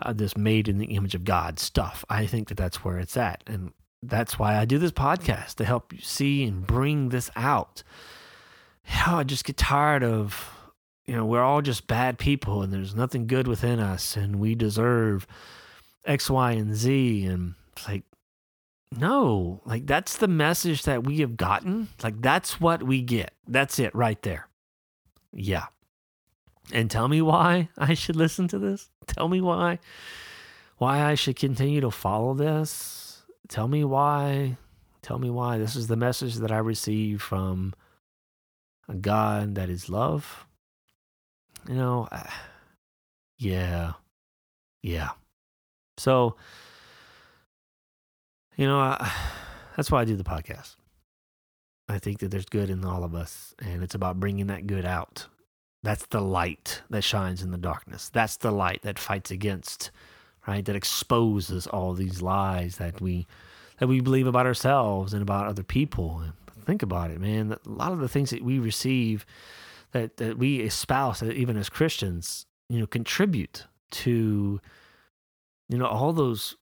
Uh, 0.00 0.12
this 0.12 0.36
made 0.36 0.68
in 0.68 0.78
the 0.78 0.86
image 0.94 1.14
of 1.14 1.24
god 1.24 1.58
stuff. 1.58 2.04
I 2.08 2.26
think 2.26 2.48
that 2.48 2.56
that's 2.56 2.84
where 2.84 2.98
it's 2.98 3.16
at. 3.16 3.42
And 3.46 3.72
that's 4.02 4.38
why 4.38 4.56
I 4.56 4.64
do 4.64 4.78
this 4.78 4.92
podcast 4.92 5.56
to 5.56 5.64
help 5.64 5.92
you 5.92 6.00
see 6.00 6.44
and 6.44 6.66
bring 6.66 7.08
this 7.08 7.30
out. 7.34 7.82
Yeah, 8.86 9.16
I 9.16 9.24
just 9.24 9.44
get 9.44 9.56
tired 9.56 10.04
of, 10.04 10.50
you 11.04 11.14
know, 11.14 11.26
we're 11.26 11.42
all 11.42 11.62
just 11.62 11.86
bad 11.86 12.18
people 12.18 12.62
and 12.62 12.72
there's 12.72 12.94
nothing 12.94 13.26
good 13.26 13.48
within 13.48 13.80
us 13.80 14.16
and 14.16 14.36
we 14.36 14.54
deserve 14.54 15.26
X, 16.04 16.30
Y, 16.30 16.52
and 16.52 16.74
Z. 16.74 17.26
And 17.26 17.54
it's 17.72 17.88
like, 17.88 18.04
no, 18.96 19.60
like 19.64 19.86
that's 19.86 20.16
the 20.16 20.28
message 20.28 20.84
that 20.84 21.04
we 21.04 21.18
have 21.18 21.36
gotten. 21.36 21.88
Like 22.02 22.22
that's 22.22 22.60
what 22.60 22.82
we 22.82 23.02
get. 23.02 23.32
That's 23.46 23.78
it 23.78 23.94
right 23.94 24.20
there. 24.22 24.48
Yeah. 25.32 25.66
And 26.72 26.90
tell 26.90 27.08
me 27.08 27.20
why 27.20 27.68
I 27.78 27.94
should 27.94 28.16
listen 28.16 28.48
to 28.48 28.58
this. 28.58 28.88
Tell 29.06 29.28
me 29.28 29.40
why. 29.40 29.80
Why 30.78 31.02
I 31.02 31.14
should 31.14 31.36
continue 31.36 31.80
to 31.80 31.90
follow 31.90 32.34
this 32.34 33.07
tell 33.48 33.68
me 33.68 33.84
why. 33.84 34.56
Tell 35.02 35.18
me 35.18 35.30
why. 35.30 35.58
This 35.58 35.76
is 35.76 35.86
the 35.86 35.96
message 35.96 36.36
that 36.36 36.52
I 36.52 36.58
receive 36.58 37.22
from 37.22 37.74
a 38.88 38.94
God 38.94 39.54
that 39.54 39.68
is 39.70 39.88
love. 39.88 40.46
You 41.68 41.74
know, 41.74 42.08
yeah, 43.38 43.92
yeah. 44.82 45.10
So, 45.96 46.36
you 48.56 48.66
know, 48.66 48.78
I, 48.78 49.12
that's 49.76 49.90
why 49.90 50.02
I 50.02 50.04
do 50.04 50.16
the 50.16 50.24
podcast. 50.24 50.76
I 51.88 51.98
think 51.98 52.18
that 52.18 52.30
there's 52.30 52.44
good 52.44 52.68
in 52.68 52.84
all 52.84 53.04
of 53.04 53.14
us, 53.14 53.54
and 53.60 53.82
it's 53.82 53.94
about 53.94 54.20
bringing 54.20 54.48
that 54.48 54.66
good 54.66 54.84
out. 54.84 55.26
That's 55.82 56.06
the 56.06 56.20
light 56.20 56.82
that 56.90 57.02
shines 57.02 57.42
in 57.42 57.50
the 57.50 57.58
darkness. 57.58 58.08
That's 58.08 58.36
the 58.36 58.50
light 58.50 58.82
that 58.82 58.98
fights 58.98 59.30
against 59.30 59.90
right? 60.48 60.64
That 60.64 60.74
exposes 60.74 61.66
all 61.66 61.92
these 61.92 62.22
lies 62.22 62.78
that 62.78 63.00
we 63.00 63.26
that 63.78 63.86
we 63.86 64.00
believe 64.00 64.26
about 64.26 64.46
ourselves 64.46 65.12
and 65.12 65.22
about 65.22 65.46
other 65.46 65.62
people. 65.62 66.22
Think 66.64 66.82
about 66.82 67.10
it, 67.10 67.20
man. 67.20 67.52
A 67.52 67.68
lot 67.68 67.92
of 67.92 67.98
the 68.00 68.08
things 68.08 68.30
that 68.30 68.42
we 68.42 68.58
receive, 68.58 69.26
that 69.92 70.16
that 70.16 70.38
we 70.38 70.60
espouse, 70.60 71.22
even 71.22 71.56
as 71.58 71.68
Christians, 71.68 72.46
you 72.68 72.80
know, 72.80 72.86
contribute 72.86 73.66
to, 73.90 74.58
you 75.68 75.78
know, 75.78 75.86
all 75.86 76.12
those 76.14 76.56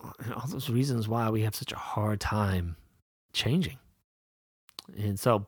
all 0.00 0.48
those 0.48 0.68
reasons 0.68 1.08
why 1.08 1.30
we 1.30 1.42
have 1.42 1.54
such 1.54 1.72
a 1.72 1.76
hard 1.76 2.20
time 2.20 2.76
changing. 3.32 3.78
And 4.96 5.18
so, 5.18 5.46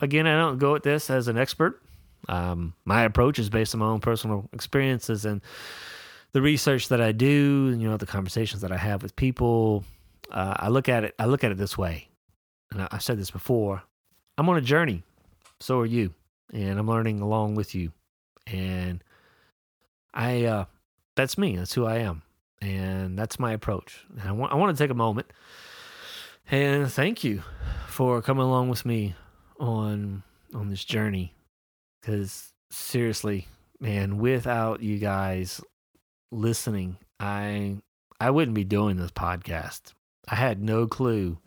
again, 0.00 0.26
I 0.26 0.38
don't 0.38 0.58
go 0.58 0.74
at 0.74 0.84
this 0.84 1.10
as 1.10 1.28
an 1.28 1.36
expert. 1.36 1.82
Um, 2.28 2.74
my 2.84 3.02
approach 3.02 3.38
is 3.38 3.50
based 3.50 3.74
on 3.74 3.80
my 3.80 3.86
own 3.86 4.00
personal 4.00 4.48
experiences 4.52 5.24
and 5.24 5.40
the 6.32 6.42
research 6.42 6.88
that 6.88 7.00
I 7.00 7.12
do, 7.12 7.74
you 7.78 7.88
know, 7.88 7.96
the 7.96 8.06
conversations 8.06 8.62
that 8.62 8.72
I 8.72 8.76
have 8.76 9.02
with 9.02 9.16
people, 9.16 9.84
uh, 10.30 10.54
I 10.58 10.68
look 10.68 10.88
at 10.88 11.04
it. 11.04 11.14
I 11.18 11.26
look 11.26 11.44
at 11.44 11.50
it 11.50 11.58
this 11.58 11.78
way, 11.78 12.08
and 12.70 12.82
I, 12.82 12.88
have 12.90 13.02
said 13.02 13.18
this 13.18 13.30
before. 13.30 13.82
I'm 14.36 14.48
on 14.48 14.56
a 14.56 14.62
journey. 14.62 15.02
So 15.60 15.80
are 15.80 15.86
you, 15.86 16.14
and 16.52 16.78
I'm 16.78 16.86
learning 16.86 17.20
along 17.20 17.56
with 17.56 17.74
you. 17.74 17.92
And 18.46 19.02
I, 20.14 20.44
uh, 20.44 20.64
that's 21.16 21.36
me. 21.36 21.56
That's 21.56 21.74
who 21.74 21.86
I 21.86 21.98
am, 21.98 22.22
and 22.60 23.18
that's 23.18 23.38
my 23.38 23.52
approach. 23.52 24.04
And 24.18 24.28
I 24.28 24.32
want. 24.32 24.52
I 24.52 24.56
want 24.56 24.76
to 24.76 24.82
take 24.82 24.90
a 24.90 24.94
moment 24.94 25.26
and 26.50 26.90
thank 26.90 27.24
you 27.24 27.42
for 27.86 28.22
coming 28.22 28.44
along 28.44 28.68
with 28.68 28.86
me 28.86 29.14
on 29.60 30.22
on 30.54 30.68
this 30.68 30.84
journey. 30.84 31.34
Because 32.00 32.52
seriously, 32.70 33.48
man, 33.80 34.18
without 34.18 34.82
you 34.82 34.98
guys 34.98 35.60
listening, 36.30 36.96
I 37.20 37.76
I 38.20 38.30
wouldn't 38.30 38.54
be 38.54 38.64
doing 38.64 38.96
this 38.96 39.10
podcast. 39.10 39.92
I 40.28 40.34
had 40.34 40.62
no 40.62 40.86
clue 40.86 41.38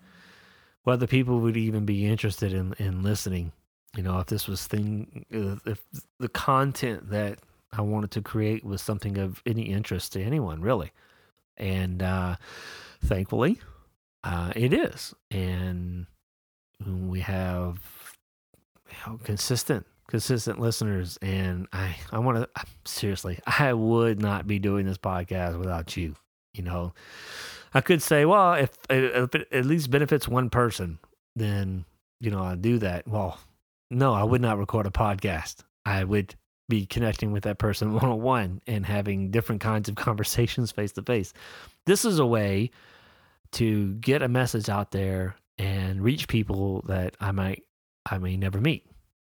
whether 0.83 1.05
people 1.05 1.39
would 1.41 1.57
even 1.57 1.85
be 1.85 2.05
interested 2.05 2.53
in 2.53 2.73
in 2.79 3.03
listening. 3.03 3.51
You 3.95 4.03
know, 4.03 4.19
if 4.19 4.27
this 4.27 4.47
was 4.47 4.65
thing, 4.67 5.25
if 5.29 5.83
the 6.19 6.29
content 6.29 7.09
that 7.09 7.39
I 7.73 7.81
wanted 7.81 8.11
to 8.11 8.21
create 8.21 8.63
was 8.63 8.81
something 8.81 9.17
of 9.17 9.41
any 9.45 9.63
interest 9.63 10.13
to 10.13 10.21
anyone, 10.21 10.61
really. 10.61 10.91
And 11.57 12.01
uh, 12.01 12.37
thankfully, 13.03 13.59
uh, 14.23 14.53
it 14.55 14.73
is. 14.73 15.13
And 15.29 16.05
we 16.85 17.19
have 17.21 17.79
you 18.89 18.97
know, 19.11 19.19
consistent 19.23 19.85
consistent 20.11 20.59
listeners 20.59 21.17
and 21.21 21.67
i 21.71 21.95
i 22.11 22.19
want 22.19 22.37
to 22.37 22.49
seriously 22.85 23.39
i 23.47 23.71
would 23.71 24.21
not 24.21 24.45
be 24.45 24.59
doing 24.59 24.85
this 24.85 24.97
podcast 24.97 25.57
without 25.57 25.95
you 25.97 26.13
you 26.53 26.63
know? 26.63 26.93
I 27.73 27.81
could 27.81 28.01
say 28.01 28.25
well 28.25 28.53
if, 28.53 28.71
if 28.89 29.33
it 29.35 29.47
at 29.51 29.65
least 29.65 29.89
benefits 29.89 30.27
one 30.27 30.49
person 30.49 30.99
then 31.35 31.85
you 32.19 32.29
know 32.29 32.43
i 32.43 32.55
do 32.55 32.77
that. 32.79 33.07
Well 33.07 33.39
no 33.89 34.13
i 34.13 34.23
would 34.23 34.41
not 34.41 34.57
record 34.57 34.85
a 34.85 34.91
podcast. 34.91 35.63
I 35.85 36.03
would 36.03 36.35
be 36.67 36.85
connecting 36.85 37.31
with 37.31 37.43
that 37.43 37.57
person 37.57 37.93
one 37.93 38.05
on 38.05 38.21
one 38.21 38.61
and 38.67 38.85
having 38.85 39.31
different 39.31 39.61
kinds 39.61 39.87
of 39.89 39.95
conversations 39.95 40.71
face 40.71 40.91
to 40.93 41.01
face 41.01 41.33
this 41.85 42.05
is 42.05 42.19
a 42.19 42.25
way 42.25 42.71
to 43.53 43.93
get 43.95 44.21
a 44.21 44.27
message 44.29 44.69
out 44.69 44.91
there 44.91 45.35
and 45.57 46.01
reach 46.01 46.29
people 46.29 46.81
that 46.87 47.15
i 47.19 47.31
might 47.31 47.63
i 48.09 48.17
may 48.17 48.37
never 48.37 48.61
meet 48.61 48.85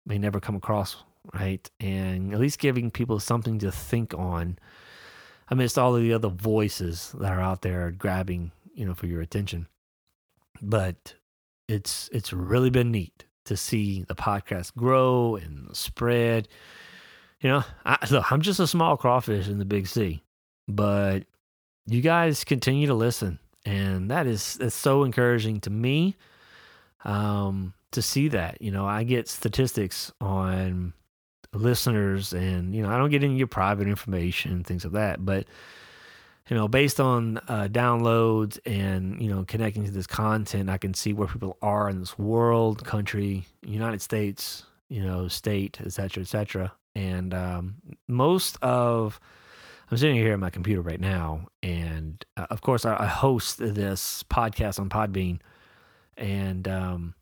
may 0.07 0.19
never 0.19 0.41
come 0.41 0.57
across, 0.57 0.97
right? 1.35 1.69
And 1.79 2.33
at 2.33 2.41
least 2.41 2.59
giving 2.59 2.91
people 2.91 3.21
something 3.21 3.59
to 3.61 3.71
think 3.71 4.15
on 4.15 4.59
amidst 5.49 5.79
all 5.79 5.97
of 5.97 6.03
the 6.03 6.13
other 6.13 6.29
voices 6.29 7.15
that 7.19 7.33
are 7.33 7.41
out 7.41 7.63
there 7.63 7.91
grabbing, 7.91 8.53
you 8.75 8.85
know, 8.85 8.95
for 8.95 9.07
your 9.07 9.21
attention. 9.21 9.67
But 10.63 11.15
it's 11.69 12.09
it's 12.13 12.33
really 12.33 12.71
been 12.71 12.91
neat 12.91 13.25
to 13.47 13.57
see 13.57 14.05
the 14.05 14.15
podcast 14.15 14.75
grow 14.77 15.37
and 15.37 15.75
spread. 15.77 16.49
You 17.41 17.51
know, 17.51 17.65
I, 17.85 17.99
look, 18.11 18.31
I'm 18.31 18.43
just 18.43 18.61
a 18.61 18.67
small 18.67 18.97
crawfish 18.97 19.49
in 19.49 19.59
the 19.59 19.65
big 19.65 19.87
sea, 19.87 20.23
but 20.69 21.25
you 21.87 22.01
guys 22.01 22.45
continue 22.45 22.87
to 22.87 22.95
listen, 22.95 23.39
and 23.65 24.11
that 24.11 24.27
is 24.27 24.55
that's 24.55 24.75
so 24.75 25.05
encouraging 25.05 25.61
to 25.61 25.71
me. 25.71 26.17
Um, 27.05 27.73
to 27.93 28.03
see 28.03 28.29
that. 28.29 28.61
You 28.61 28.71
know, 28.71 28.87
I 28.87 29.05
get 29.05 29.29
statistics 29.29 30.13
on 30.21 30.93
listeners 31.53 32.33
and, 32.33 32.75
you 32.75 32.83
know, 32.83 32.91
I 32.91 32.99
don't 32.99 33.11
get 33.11 33.23
any 33.23 33.35
of 33.35 33.39
your 33.39 33.49
private 33.49 33.89
information, 33.89 34.63
things 34.65 34.85
like 34.85 34.95
that, 34.95 35.25
but 35.25 35.47
you 36.51 36.57
know, 36.57 36.67
based 36.67 36.99
on 36.99 37.39
uh, 37.47 37.69
downloads 37.71 38.59
and 38.67 39.23
you 39.23 39.29
know 39.31 39.45
connecting 39.47 39.85
to 39.85 39.91
this 39.93 40.09
content, 40.09 40.69
I 40.69 40.79
can 40.79 40.95
see 40.95 41.13
where 41.13 41.29
people 41.29 41.57
are 41.63 41.89
in 41.89 42.01
this 42.01 42.19
world, 42.19 42.85
country, 42.85 43.45
United 43.63 44.03
States, 44.03 44.65
you 44.89 45.01
know, 45.01 45.29
state, 45.29 45.81
etc., 45.81 46.23
etc. 46.23 46.73
And 46.97 47.33
um, 47.33 47.77
most 48.09 48.59
of, 48.63 49.21
I'm 49.91 49.97
sitting 49.97 50.17
here 50.17 50.33
at 50.33 50.41
my 50.41 50.51
computer 50.51 50.83
right 50.83 51.01
now, 51.01 51.47
and 51.63 52.23
uh, 52.37 52.49
of 52.51 52.63
course, 52.63 52.85
I, 52.85 52.97
I, 52.99 53.07
host 53.07 53.59
this 53.59 54.25
podcast 54.25 54.81
on 54.81 54.89
Podbean, 54.89 55.39
and 56.17 56.67
um, 56.67 57.15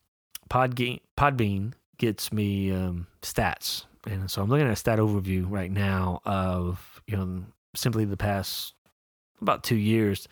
Podbean, 0.48 1.00
Podbean 1.16 1.72
gets 1.98 2.32
me 2.32 2.72
um, 2.72 3.06
stats. 3.22 3.84
And 4.06 4.30
so 4.30 4.42
I'm 4.42 4.48
looking 4.48 4.66
at 4.66 4.72
a 4.72 4.76
stat 4.76 4.98
overview 4.98 5.44
right 5.48 5.70
now 5.70 6.20
of, 6.24 7.02
you 7.06 7.16
know, 7.16 7.44
simply 7.74 8.04
the 8.04 8.16
past 8.16 8.74
about 9.40 9.62
two 9.62 9.76
years. 9.76 10.28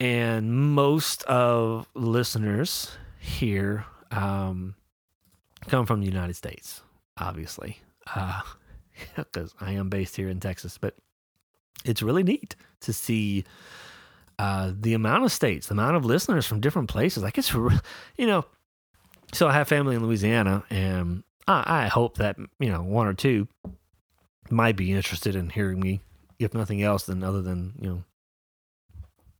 And 0.00 0.52
most 0.52 1.22
of 1.24 1.86
listeners 1.94 2.90
here 3.18 3.84
um, 4.10 4.74
come 5.68 5.86
from 5.86 6.00
the 6.00 6.06
United 6.06 6.34
States, 6.34 6.82
obviously, 7.18 7.80
because 9.16 9.54
uh, 9.58 9.60
I 9.64 9.72
am 9.72 9.88
based 9.90 10.16
here 10.16 10.28
in 10.28 10.40
Texas. 10.40 10.78
But 10.78 10.96
it's 11.84 12.02
really 12.02 12.22
neat 12.22 12.56
to 12.80 12.92
see 12.92 13.44
uh, 14.38 14.72
the 14.74 14.94
amount 14.94 15.24
of 15.24 15.32
states, 15.32 15.68
the 15.68 15.74
amount 15.74 15.96
of 15.96 16.04
listeners 16.04 16.46
from 16.46 16.60
different 16.60 16.88
places. 16.88 17.22
Like 17.22 17.38
it's, 17.38 17.52
you 17.52 18.26
know, 18.26 18.44
so 19.32 19.48
I 19.48 19.52
have 19.52 19.68
family 19.68 19.96
in 19.96 20.04
Louisiana, 20.04 20.64
and 20.70 21.24
I, 21.46 21.84
I 21.84 21.88
hope 21.88 22.18
that 22.18 22.36
you 22.58 22.70
know 22.70 22.82
one 22.82 23.06
or 23.06 23.14
two 23.14 23.48
might 24.50 24.76
be 24.76 24.92
interested 24.92 25.34
in 25.34 25.50
hearing 25.50 25.80
me, 25.80 26.00
if 26.38 26.54
nothing 26.54 26.82
else, 26.82 27.04
than 27.04 27.22
other 27.22 27.42
than 27.42 27.74
you 27.80 27.88
know, 27.88 28.04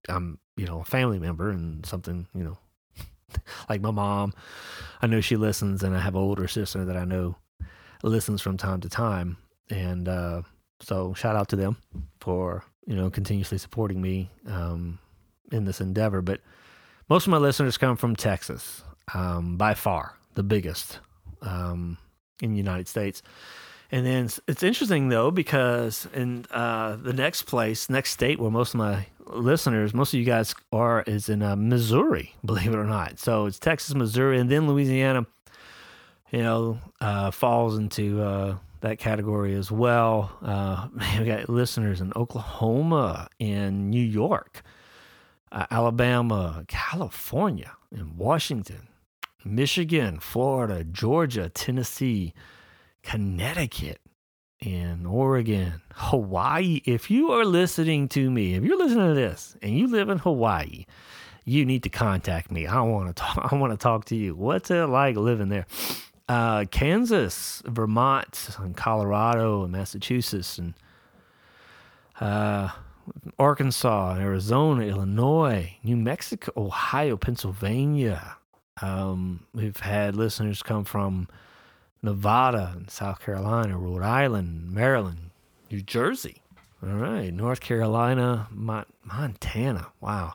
I'm 0.09 0.39
you 0.57 0.67
know 0.67 0.81
a 0.81 0.85
family 0.85 1.19
member 1.19 1.51
and 1.51 1.85
something 1.85 2.27
you 2.35 2.45
know 2.45 2.59
like 3.69 3.81
my 3.81 3.91
mom. 3.91 4.33
I 5.01 5.07
know 5.07 5.21
she 5.21 5.37
listens, 5.37 5.83
and 5.83 5.95
I 5.97 6.01
have 6.01 6.15
an 6.15 6.23
older 6.23 6.49
sister 6.49 6.85
that 6.85 6.97
I 6.97 7.05
know 7.05 7.37
listens 8.03 8.43
from 8.43 8.57
time 8.57 8.81
to 8.81 8.89
time. 8.89 9.37
And 9.71 10.09
uh, 10.09 10.43
so, 10.81 11.15
shout 11.15 11.37
out 11.37 11.49
to 11.49 11.57
them 11.57 11.77
for 12.21 12.65
you 12.87 12.97
know 12.97 13.11
continuously 13.11 13.59
supporting 13.59 14.01
me 14.01 14.31
um, 14.47 14.99
in 15.51 15.65
this 15.65 15.81
endeavor. 15.81 16.23
But 16.23 16.41
most 17.09 17.27
of 17.27 17.31
my 17.31 17.39
listeners 17.39 17.79
come 17.79 17.97
from 17.97 18.17
Texas, 18.17 18.83
um, 19.15 19.57
by 19.57 19.75
far 19.75 20.17
the 20.35 20.43
biggest 20.43 21.01
um, 21.43 21.99
in 22.41 22.53
the 22.53 22.57
United 22.57 22.89
States. 22.89 23.23
And 23.91 24.07
then 24.07 24.31
it's 24.49 24.63
interesting 24.63 25.11
though 25.11 25.31
because 25.31 26.09
in 26.15 26.47
uh, 26.51 26.97
the 26.97 27.13
next 27.13 27.43
place, 27.43 27.91
next 27.91 28.11
state 28.11 28.41
where 28.41 28.51
most 28.51 28.73
of 28.75 28.79
my 28.79 29.07
listeners, 29.27 29.93
most 29.93 30.15
of 30.15 30.21
you 30.21 30.25
guys 30.25 30.55
are, 30.73 31.03
is 31.07 31.29
in 31.29 31.43
uh, 31.43 31.57
Missouri, 31.57 32.35
believe 32.45 32.73
it 32.73 32.77
or 32.77 32.85
not. 32.85 33.19
So 33.19 33.47
it's 33.47 33.59
Texas, 33.59 33.95
Missouri, 33.95 34.39
and 34.39 34.51
then 34.51 34.67
Louisiana. 34.67 35.27
You 36.31 36.41
know, 36.41 36.79
uh, 36.99 37.31
falls 37.31 37.77
into 37.77 38.23
uh, 38.23 38.57
that 38.81 38.99
category 38.99 39.55
as 39.55 39.71
well. 39.71 40.33
Uh, 40.41 40.89
we 41.19 41.27
got 41.27 41.51
listeners 41.51 42.01
in 42.01 42.11
Oklahoma, 42.17 43.29
in 43.39 43.91
New 43.91 44.03
York, 44.03 44.63
uh, 45.51 45.67
Alabama, 45.71 46.65
California, 46.69 47.73
in 47.91 48.17
Washington, 48.17 48.89
Michigan, 49.45 50.19
Florida, 50.19 50.85
Georgia, 50.85 51.49
Tennessee, 51.49 52.35
Connecticut, 53.03 54.01
and 54.61 55.07
Oregon, 55.07 55.83
Hawaii. 55.95 56.81
If 56.85 57.11
you 57.11 57.33
are 57.33 57.45
listening 57.45 58.09
to 58.11 58.31
me, 58.31 58.55
if 58.55 58.65
you're 58.65 58.79
listening 58.79 59.09
to 59.09 59.15
this 59.15 59.57
and 59.61 59.77
you 59.77 59.89
live 59.89 60.09
in 60.09 60.19
Hawaii, 60.19 60.87
you 61.45 61.65
need 61.65 61.83
to 61.83 61.89
contact 61.89 62.51
me. 62.51 62.67
I 62.67 62.81
want 62.83 63.09
to 63.09 63.13
talk. 63.23 63.53
I 63.53 63.57
want 63.57 63.73
to 63.73 63.77
talk 63.77 64.05
to 64.07 64.17
you. 64.17 64.35
What's 64.35 64.71
it 64.71 64.87
like 64.87 65.17
living 65.17 65.49
there? 65.49 65.67
Uh, 66.29 66.65
Kansas, 66.71 67.63
Vermont, 67.67 68.51
and 68.59 68.77
Colorado, 68.77 69.65
and 69.65 69.73
Massachusetts, 69.73 70.57
and 70.59 70.75
uh, 72.21 72.71
Arkansas, 73.39 74.17
Arizona, 74.19 74.85
Illinois, 74.85 75.77
New 75.83 75.97
Mexico, 75.97 76.53
Ohio, 76.57 77.17
Pennsylvania, 77.17 78.37
um, 78.83 79.47
we've 79.55 79.79
had 79.79 80.17
listeners 80.17 80.63
come 80.63 80.85
from 80.85 81.29
Nevada 82.03 82.73
and 82.77 82.91
South 82.91 83.21
Carolina, 83.21 83.79
Rhode 83.79 84.03
Island, 84.03 84.73
Maryland, 84.73 85.31
New 85.71 85.83
Jersey. 85.83 86.43
All 86.83 86.95
right, 86.95 87.33
North 87.33 87.61
Carolina, 87.61 88.49
Mon- 88.51 88.87
Montana. 89.05 89.89
Wow. 90.01 90.35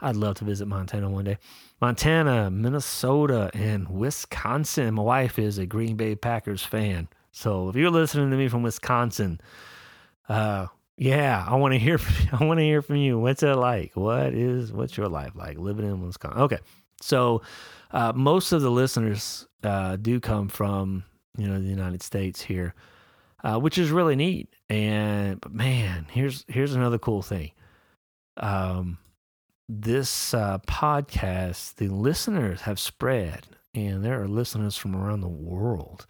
I'd 0.00 0.16
love 0.16 0.36
to 0.36 0.44
visit 0.44 0.66
Montana 0.66 1.10
one 1.10 1.24
day. 1.24 1.38
Montana, 1.80 2.50
Minnesota, 2.50 3.50
and 3.54 3.88
Wisconsin. 3.88 4.94
My 4.94 5.02
wife 5.02 5.38
is 5.38 5.58
a 5.58 5.66
Green 5.66 5.96
Bay 5.96 6.14
Packers 6.14 6.62
fan. 6.62 7.08
So 7.32 7.68
if 7.68 7.76
you're 7.76 7.90
listening 7.90 8.30
to 8.30 8.36
me 8.36 8.48
from 8.48 8.62
Wisconsin, 8.62 9.40
uh, 10.28 10.66
yeah, 10.96 11.44
I 11.46 11.56
want 11.56 11.72
to 11.72 11.78
hear. 11.78 11.98
From, 11.98 12.40
I 12.40 12.44
want 12.44 12.58
to 12.58 12.64
hear 12.64 12.82
from 12.82 12.96
you. 12.96 13.18
What's 13.18 13.42
it 13.42 13.54
like? 13.56 13.92
What 13.94 14.34
is 14.34 14.72
what's 14.72 14.96
your 14.96 15.08
life 15.08 15.32
like 15.34 15.58
living 15.58 15.86
in 15.86 16.04
Wisconsin? 16.04 16.42
Okay, 16.42 16.58
so 17.00 17.42
uh, 17.92 18.12
most 18.14 18.52
of 18.52 18.62
the 18.62 18.70
listeners 18.70 19.46
uh, 19.62 19.96
do 19.96 20.20
come 20.20 20.48
from 20.48 21.04
you 21.36 21.46
know 21.46 21.60
the 21.60 21.68
United 21.68 22.02
States 22.02 22.40
here, 22.40 22.74
uh, 23.44 23.58
which 23.58 23.78
is 23.78 23.90
really 23.90 24.16
neat. 24.16 24.48
And 24.68 25.40
but 25.40 25.52
man, 25.52 26.06
here's 26.10 26.44
here's 26.48 26.74
another 26.74 26.98
cool 26.98 27.22
thing. 27.22 27.52
Um, 28.36 28.98
this 29.68 30.34
uh, 30.34 30.58
podcast, 30.66 31.76
the 31.76 31.88
listeners 31.88 32.62
have 32.62 32.78
spread, 32.78 33.46
and 33.74 34.04
there 34.04 34.20
are 34.20 34.28
listeners 34.28 34.76
from 34.76 34.96
around 34.96 35.20
the 35.20 35.28
world. 35.28 36.06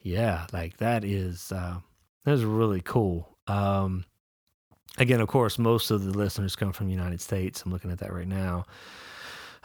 Yeah, 0.00 0.46
like 0.52 0.78
that 0.78 1.04
is 1.04 1.52
uh, 1.52 1.78
that 2.24 2.32
is 2.32 2.44
really 2.44 2.80
cool. 2.80 3.36
Um, 3.46 4.04
again, 4.96 5.20
of 5.20 5.28
course, 5.28 5.58
most 5.58 5.90
of 5.90 6.04
the 6.04 6.16
listeners 6.16 6.56
come 6.56 6.72
from 6.72 6.86
the 6.86 6.92
United 6.92 7.20
States. 7.20 7.62
I'm 7.64 7.72
looking 7.72 7.90
at 7.90 7.98
that 7.98 8.12
right 8.12 8.28
now. 8.28 8.66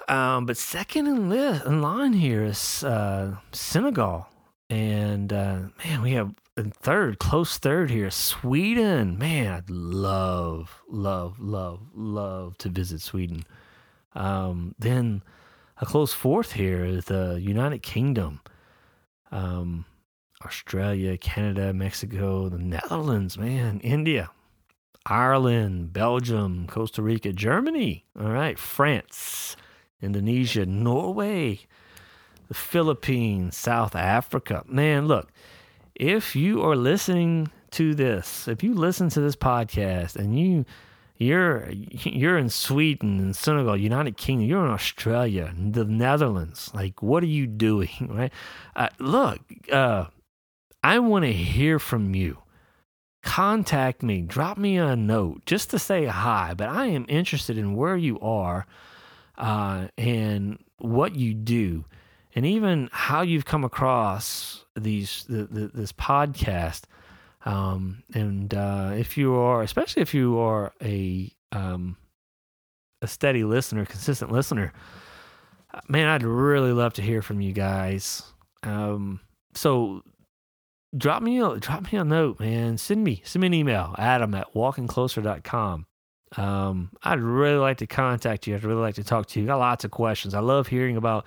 Um, 0.08 0.45
but 0.45 0.58
second 0.58 1.08
in, 1.08 1.29
li- 1.29 1.62
in 1.65 1.82
line 1.82 2.13
here 2.13 2.43
is 2.43 2.84
uh, 2.84 3.38
Senegal. 3.51 4.27
And 4.69 5.32
uh, 5.32 5.60
man, 5.84 6.01
we 6.01 6.13
have 6.13 6.34
third, 6.82 7.19
close 7.19 7.58
third 7.58 7.89
here, 7.89 8.10
Sweden. 8.12 9.17
Man, 9.17 9.53
I'd 9.53 9.69
love, 9.69 10.82
love, 10.88 11.39
love, 11.39 11.82
love 11.93 12.58
to 12.60 12.69
visit 12.69 13.01
Sweden. 13.01 13.43
Um, 14.13 14.75
then 14.77 15.23
a 15.82 15.86
close 15.86 16.13
fourth 16.13 16.53
here 16.53 16.84
is 16.86 17.06
the 17.06 17.39
United 17.41 17.82
Kingdom, 17.82 18.41
um, 19.32 19.86
Australia, 20.45 21.17
Canada, 21.17 21.73
Mexico, 21.73 22.49
the 22.49 22.60
Netherlands, 22.60 23.38
man, 23.38 23.79
India, 23.79 24.29
Ireland, 25.06 25.93
Belgium, 25.93 26.67
Costa 26.67 27.01
Rica, 27.01 27.34
Germany. 27.34 28.06
All 28.19 28.29
right, 28.29 28.58
France. 28.60 29.56
Indonesia, 30.03 30.65
Norway, 30.65 31.61
the 32.47 32.53
Philippines, 32.53 33.55
South 33.57 33.95
Africa. 33.95 34.63
Man, 34.67 35.07
look, 35.07 35.31
if 35.95 36.35
you 36.35 36.61
are 36.63 36.75
listening 36.75 37.49
to 37.71 37.95
this, 37.95 38.47
if 38.47 38.63
you 38.63 38.73
listen 38.73 39.09
to 39.09 39.21
this 39.21 39.35
podcast 39.35 40.15
and 40.15 40.37
you 40.37 40.65
you're 41.17 41.69
you're 41.71 42.37
in 42.37 42.49
Sweden 42.49 43.19
and 43.19 43.35
Senegal, 43.35 43.77
United 43.77 44.17
Kingdom, 44.17 44.47
you're 44.47 44.65
in 44.65 44.71
Australia, 44.71 45.53
the 45.57 45.85
Netherlands. 45.85 46.71
Like, 46.73 47.01
what 47.01 47.23
are 47.23 47.27
you 47.27 47.47
doing, 47.47 47.89
right? 48.09 48.33
Uh, 48.75 48.89
look, 48.99 49.39
uh, 49.71 50.05
I 50.83 50.99
want 50.99 51.25
to 51.25 51.33
hear 51.33 51.79
from 51.79 52.13
you. 52.15 52.39
Contact 53.21 54.03
me, 54.03 54.21
drop 54.21 54.57
me 54.57 54.77
a 54.77 54.97
note 54.97 55.45
just 55.45 55.69
to 55.69 55.79
say 55.79 56.05
hi. 56.05 56.53
But 56.55 56.67
I 56.67 56.87
am 56.87 57.05
interested 57.07 57.57
in 57.57 57.75
where 57.75 57.95
you 57.95 58.19
are 58.19 58.65
uh, 59.38 59.88
and 59.98 60.60
what 60.78 61.15
you 61.15 61.34
do, 61.34 61.86
and 62.36 62.46
even 62.46 62.89
how 62.91 63.22
you've 63.22 63.46
come 63.46 63.63
across 63.63 64.65
these 64.76 65.26
the, 65.30 65.46
the, 65.46 65.72
this 65.74 65.93
podcast. 65.93 66.84
Um, 67.46 68.04
and 68.13 68.54
uh, 68.54 68.91
if 68.96 69.17
you 69.17 69.36
are, 69.36 69.62
especially 69.62 70.02
if 70.02 70.13
you 70.13 70.39
are 70.39 70.74
a 70.82 71.32
um, 71.52 71.98
a 73.02 73.08
steady 73.08 73.43
listener, 73.43 73.86
consistent 73.86 74.32
listener, 74.32 74.74
man, 75.88 76.08
I'd 76.08 76.24
really 76.24 76.72
love 76.72 76.93
to 76.93 77.02
hear 77.02 77.22
from 77.22 77.41
you 77.41 77.54
guys. 77.54 78.24
Um, 78.63 79.19
so 79.56 80.04
drop 80.96 81.22
me 81.22 81.39
a 81.41 81.58
drop 81.58 81.91
me 81.91 81.98
a 81.98 82.04
note, 82.04 82.39
man. 82.39 82.78
Send 82.78 83.04
me 83.04 83.22
send 83.26 83.41
me 83.41 83.48
an 83.48 83.54
email, 83.54 83.96
Adam 83.98 84.34
at 84.36 84.54
walkingcloser.com. 84.54 85.86
Um, 86.38 86.89
I'd 87.04 87.19
really 87.19 87.58
like 87.58 87.78
to 87.78 87.88
contact 87.88 88.48
you. 88.48 88.56
I'd 88.56 88.63
really 88.63 88.82
like 88.82 88.96
to 88.96 89.04
talk 89.04 89.28
to 89.28 89.39
you. 89.39 89.46
Got 89.46 89.60
lots 89.60 89.86
of 89.86 89.91
questions. 89.91 90.34
I 90.34 90.39
love 90.39 90.67
hearing 90.67 90.98
about 90.98 91.26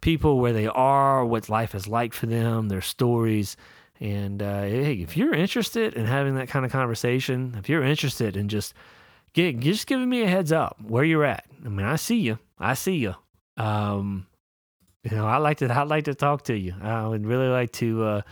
people 0.00 0.38
where 0.38 0.52
they 0.52 0.66
are, 0.66 1.24
what 1.24 1.48
life 1.48 1.74
is 1.74 1.88
like 1.88 2.12
for 2.12 2.26
them, 2.26 2.68
their 2.68 2.82
stories. 2.82 3.56
And 4.00 4.42
uh, 4.42 4.62
hey, 4.62 4.94
if 4.94 5.16
you're 5.16 5.34
interested 5.34 5.94
in 5.94 6.04
having 6.04 6.34
that 6.34 6.48
kind 6.48 6.64
of 6.64 6.72
conversation, 6.72 7.56
if 7.58 7.68
you're 7.68 7.82
interested 7.82 8.36
in 8.36 8.48
just 8.48 8.74
get 9.32 9.60
just 9.60 9.86
giving 9.86 10.08
me 10.08 10.22
a 10.22 10.28
heads 10.28 10.52
up 10.52 10.76
where 10.86 11.04
you're 11.04 11.24
at. 11.24 11.44
I 11.64 11.68
mean, 11.68 11.86
I 11.86 11.96
see 11.96 12.18
you. 12.18 12.38
I 12.58 12.74
see 12.74 12.96
you. 12.96 13.14
Um, 13.56 14.26
you 15.02 15.16
know, 15.16 15.26
I 15.26 15.36
like 15.36 15.58
to 15.58 15.72
I 15.72 15.82
like 15.82 16.04
to 16.04 16.14
talk 16.14 16.44
to 16.44 16.56
you. 16.56 16.74
I 16.82 17.06
would 17.06 17.26
really 17.26 17.48
like 17.48 17.72
to 17.72 18.04
uh, 18.04 18.22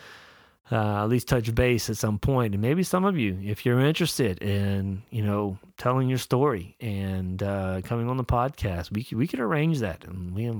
uh, 0.72 1.02
at 1.02 1.08
least 1.08 1.28
touch 1.28 1.54
base 1.54 1.90
at 1.90 1.98
some 1.98 2.18
point. 2.18 2.54
And 2.54 2.62
maybe 2.62 2.82
some 2.82 3.04
of 3.04 3.18
you, 3.18 3.38
if 3.42 3.66
you're 3.66 3.80
interested 3.80 4.42
in, 4.42 5.02
you 5.10 5.22
know, 5.22 5.58
telling 5.76 6.08
your 6.08 6.18
story 6.18 6.76
and 6.80 7.42
uh, 7.42 7.82
coming 7.84 8.08
on 8.08 8.16
the 8.16 8.24
podcast, 8.24 8.90
we 8.90 9.06
we 9.14 9.26
could 9.26 9.40
arrange 9.40 9.80
that. 9.80 10.04
And 10.04 10.34
we, 10.34 10.50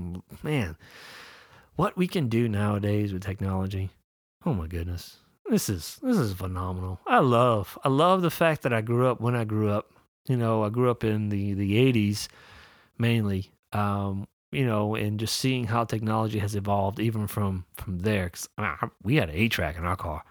man, 0.42 0.77
what 1.77 1.96
we 1.96 2.07
can 2.07 2.29
do 2.29 2.48
nowadays 2.48 3.12
with 3.12 3.22
technology. 3.22 3.90
Oh 4.44 4.53
my 4.53 4.66
goodness, 4.66 5.16
this 5.48 5.68
is 5.68 5.98
this 6.03 6.18
is 6.18 6.35
phenomenal. 6.35 7.01
I 7.07 7.20
love 7.20 7.79
I 7.83 7.88
love 7.88 8.20
the 8.22 8.31
fact 8.31 8.62
that 8.62 8.72
I 8.72 8.83
grew 8.83 9.07
up 9.07 9.20
when 9.20 9.35
I 9.35 9.44
grew 9.44 9.70
up. 9.70 9.90
You 10.29 10.37
know, 10.37 10.62
I 10.62 10.68
grew 10.68 10.90
up 10.90 11.05
in 11.05 11.31
the 11.31 11.55
the 11.55 11.92
'80s 11.92 12.29
mainly. 12.98 13.51
Um, 13.72 14.29
you 14.53 14.67
know, 14.67 14.95
and 14.95 15.19
just 15.19 15.37
seeing 15.37 15.65
how 15.65 15.85
technology 15.85 16.38
has 16.38 16.55
evolved 16.55 17.01
even 17.01 17.27
from 17.27 17.65
from 17.75 18.01
there. 18.01 18.29
Cause 18.29 18.49
I 18.59 18.62
mean, 18.62 18.91
we 19.03 19.17
had 19.17 19.31
an 19.31 19.35
eight 19.35 19.51
track 19.51 19.79
in 19.79 19.85
our 19.85 19.97
car, 19.97 20.23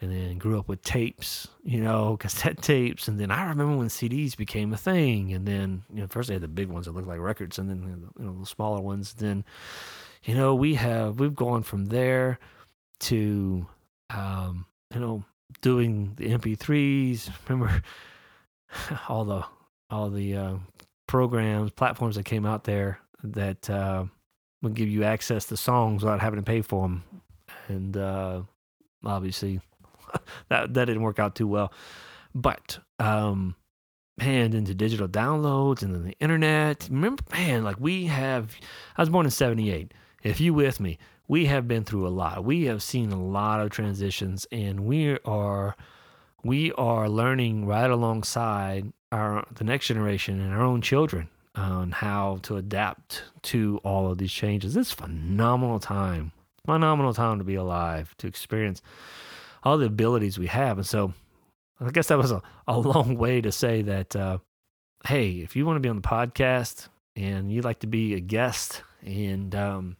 and 0.00 0.10
then 0.10 0.38
grew 0.38 0.58
up 0.58 0.66
with 0.66 0.82
tapes, 0.82 1.46
you 1.62 1.80
know, 1.80 2.16
cassette 2.20 2.62
tapes, 2.62 3.06
and 3.06 3.20
then 3.20 3.30
I 3.30 3.48
remember 3.48 3.76
when 3.76 3.88
CDs 3.88 4.36
became 4.36 4.72
a 4.72 4.78
thing, 4.78 5.32
and 5.32 5.46
then 5.46 5.84
you 5.92 6.00
know, 6.00 6.06
first 6.06 6.28
they 6.28 6.34
had 6.34 6.42
the 6.42 6.48
big 6.48 6.68
ones 6.68 6.86
that 6.86 6.92
looked 6.92 7.06
like 7.06 7.20
records, 7.20 7.58
and 7.58 7.68
then 7.68 8.10
you 8.18 8.24
know 8.24 8.40
the 8.40 8.46
smaller 8.46 8.80
ones. 8.80 9.14
Then, 9.14 9.44
you 10.24 10.34
know, 10.34 10.54
we 10.54 10.74
have 10.74 11.20
we've 11.20 11.34
gone 11.34 11.62
from 11.62 11.86
there 11.86 12.38
to, 13.00 13.66
um, 14.10 14.64
you 14.92 15.00
know, 15.00 15.24
doing 15.60 16.14
the 16.16 16.30
MP3s. 16.30 17.30
Remember 17.48 17.82
all 19.08 19.26
the 19.26 19.44
all 19.90 20.08
the 20.08 20.34
uh, 20.34 20.54
programs, 21.06 21.70
platforms 21.72 22.16
that 22.16 22.24
came 22.24 22.46
out 22.46 22.64
there 22.64 23.00
that 23.24 23.68
uh, 23.70 24.04
would 24.62 24.74
give 24.74 24.88
you 24.88 25.04
access 25.04 25.46
to 25.46 25.56
songs 25.56 26.02
without 26.02 26.20
having 26.20 26.38
to 26.38 26.44
pay 26.44 26.62
for 26.62 26.82
them. 26.82 27.04
And 27.68 27.96
uh, 27.96 28.42
obviously, 29.04 29.60
that 30.48 30.74
that 30.74 30.84
didn't 30.84 31.02
work 31.02 31.18
out 31.18 31.34
too 31.34 31.48
well. 31.48 31.72
But 32.34 32.78
um, 32.98 33.56
man, 34.18 34.52
into 34.52 34.74
digital 34.74 35.08
downloads 35.08 35.82
and 35.82 35.94
then 35.94 36.04
the 36.04 36.16
internet. 36.20 36.86
Remember, 36.90 37.22
man, 37.32 37.64
like 37.64 37.80
we 37.80 38.06
have. 38.06 38.54
I 38.96 39.02
was 39.02 39.10
born 39.10 39.26
in 39.26 39.30
'78. 39.30 39.92
If 40.22 40.40
you 40.40 40.54
with 40.54 40.80
me, 40.80 40.98
we 41.28 41.46
have 41.46 41.68
been 41.68 41.84
through 41.84 42.06
a 42.06 42.08
lot. 42.08 42.44
We 42.44 42.64
have 42.64 42.82
seen 42.82 43.12
a 43.12 43.22
lot 43.22 43.60
of 43.60 43.70
transitions, 43.70 44.46
and 44.52 44.80
we 44.80 45.18
are 45.20 45.76
we 46.42 46.72
are 46.72 47.08
learning 47.08 47.66
right 47.66 47.90
alongside 47.90 48.92
our 49.10 49.46
the 49.54 49.64
next 49.64 49.86
generation 49.86 50.40
and 50.40 50.52
our 50.52 50.62
own 50.62 50.82
children 50.82 51.28
on 51.54 51.92
how 51.92 52.38
to 52.42 52.56
adapt 52.56 53.24
to 53.42 53.80
all 53.84 54.10
of 54.10 54.18
these 54.18 54.32
changes. 54.32 54.76
It's 54.76 54.92
phenomenal 54.92 55.78
time, 55.78 56.32
phenomenal 56.66 57.14
time 57.14 57.38
to 57.38 57.44
be 57.44 57.54
alive, 57.54 58.14
to 58.18 58.26
experience 58.26 58.82
all 59.62 59.78
the 59.78 59.86
abilities 59.86 60.38
we 60.38 60.48
have. 60.48 60.78
And 60.78 60.86
so 60.86 61.14
I 61.80 61.90
guess 61.90 62.08
that 62.08 62.18
was 62.18 62.32
a, 62.32 62.42
a 62.68 62.78
long 62.78 63.16
way 63.16 63.40
to 63.40 63.52
say 63.52 63.82
that, 63.82 64.16
uh, 64.16 64.38
hey, 65.06 65.30
if 65.32 65.54
you 65.56 65.66
want 65.66 65.76
to 65.76 65.80
be 65.80 65.88
on 65.88 65.96
the 65.96 66.02
podcast 66.02 66.88
and 67.16 67.52
you'd 67.52 67.64
like 67.64 67.80
to 67.80 67.86
be 67.86 68.14
a 68.14 68.20
guest 68.20 68.82
and 69.02 69.54
um, 69.54 69.96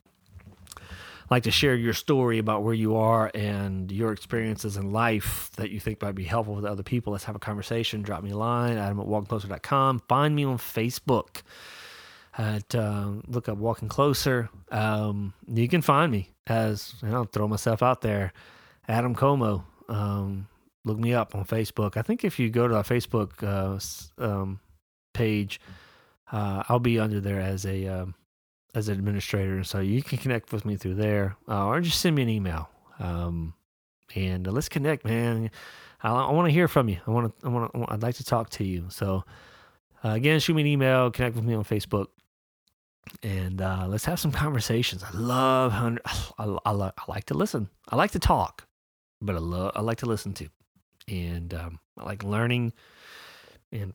like 1.34 1.42
to 1.42 1.50
share 1.50 1.74
your 1.74 1.92
story 1.92 2.38
about 2.38 2.62
where 2.62 2.74
you 2.74 2.94
are 2.94 3.28
and 3.34 3.90
your 3.90 4.12
experiences 4.12 4.76
in 4.76 4.92
life 4.92 5.50
that 5.56 5.70
you 5.70 5.80
think 5.80 6.00
might 6.00 6.14
be 6.14 6.22
helpful 6.22 6.62
to 6.62 6.68
other 6.68 6.84
people, 6.84 7.12
let's 7.12 7.24
have 7.24 7.34
a 7.34 7.40
conversation. 7.40 8.02
Drop 8.02 8.22
me 8.22 8.30
a 8.30 8.36
line, 8.36 8.78
adam 8.78 9.00
at 9.00 9.06
walkingcloser.com. 9.06 10.02
Find 10.08 10.36
me 10.36 10.44
on 10.44 10.58
Facebook 10.58 11.42
at 12.38 12.72
uh, 12.72 13.14
look 13.26 13.48
up 13.48 13.58
Walking 13.58 13.88
Closer. 13.88 14.48
Um, 14.70 15.34
you 15.48 15.66
can 15.66 15.82
find 15.82 16.12
me 16.12 16.30
as 16.46 16.94
you 17.02 17.08
know, 17.08 17.24
throw 17.24 17.48
myself 17.48 17.82
out 17.82 18.00
there. 18.00 18.32
Adam 18.86 19.16
Como. 19.16 19.64
Um, 19.88 20.46
look 20.84 20.98
me 20.98 21.14
up 21.14 21.34
on 21.34 21.46
Facebook. 21.46 21.96
I 21.96 22.02
think 22.02 22.22
if 22.22 22.38
you 22.38 22.48
go 22.48 22.68
to 22.68 22.76
our 22.76 22.84
Facebook 22.84 23.42
uh, 23.42 24.24
um, 24.24 24.60
page, 25.14 25.60
uh, 26.30 26.62
I'll 26.68 26.78
be 26.78 27.00
under 27.00 27.18
there 27.18 27.40
as 27.40 27.66
a 27.66 27.88
um, 27.88 28.14
as 28.74 28.88
an 28.88 28.98
administrator, 28.98 29.62
so 29.64 29.80
you 29.80 30.02
can 30.02 30.18
connect 30.18 30.52
with 30.52 30.64
me 30.64 30.76
through 30.76 30.94
there, 30.94 31.36
uh, 31.48 31.66
or 31.66 31.80
just 31.80 32.00
send 32.00 32.16
me 32.16 32.22
an 32.22 32.28
email. 32.28 32.68
Um, 32.98 33.54
and 34.14 34.46
uh, 34.46 34.50
let's 34.50 34.68
connect, 34.68 35.04
man. 35.04 35.50
I, 36.02 36.10
I 36.10 36.32
want 36.32 36.48
to 36.48 36.52
hear 36.52 36.68
from 36.68 36.88
you. 36.88 36.98
I 37.06 37.10
want 37.10 37.40
to. 37.40 37.46
I 37.46 37.50
want. 37.50 37.72
To. 37.72 37.84
I'd 37.88 38.02
like 38.02 38.16
to 38.16 38.24
talk 38.24 38.50
to 38.50 38.64
you. 38.64 38.86
So 38.88 39.24
uh, 40.04 40.10
again, 40.10 40.40
shoot 40.40 40.54
me 40.54 40.62
an 40.62 40.68
email. 40.68 41.10
Connect 41.10 41.36
with 41.36 41.44
me 41.44 41.54
on 41.54 41.64
Facebook, 41.64 42.06
and 43.22 43.60
uh, 43.60 43.86
let's 43.88 44.04
have 44.04 44.20
some 44.20 44.32
conversations. 44.32 45.02
I 45.02 45.10
love. 45.16 45.72
I, 45.72 46.44
I, 46.44 46.58
I, 46.66 46.90
like 47.08 47.24
to 47.26 47.34
listen. 47.34 47.68
I 47.88 47.96
like 47.96 48.10
to 48.12 48.18
talk, 48.18 48.66
but 49.22 49.34
I 49.34 49.38
love. 49.38 49.72
I 49.74 49.80
like 49.80 49.98
to 49.98 50.06
listen 50.06 50.34
too, 50.34 50.48
and 51.08 51.54
um, 51.54 51.78
I 51.98 52.04
like 52.04 52.22
learning 52.22 52.72
and 53.72 53.94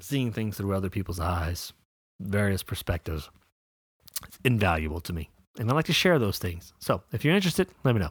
seeing 0.00 0.32
things 0.32 0.56
through 0.56 0.74
other 0.74 0.90
people's 0.90 1.20
eyes, 1.20 1.72
various 2.20 2.62
perspectives. 2.62 3.30
It's 4.26 4.38
invaluable 4.44 5.00
to 5.00 5.12
me. 5.12 5.30
And 5.58 5.70
I 5.70 5.74
like 5.74 5.84
to 5.86 5.92
share 5.92 6.18
those 6.18 6.38
things. 6.38 6.72
So 6.78 7.02
if 7.12 7.24
you're 7.24 7.34
interested, 7.34 7.68
let 7.84 7.94
me 7.94 8.00
know. 8.00 8.10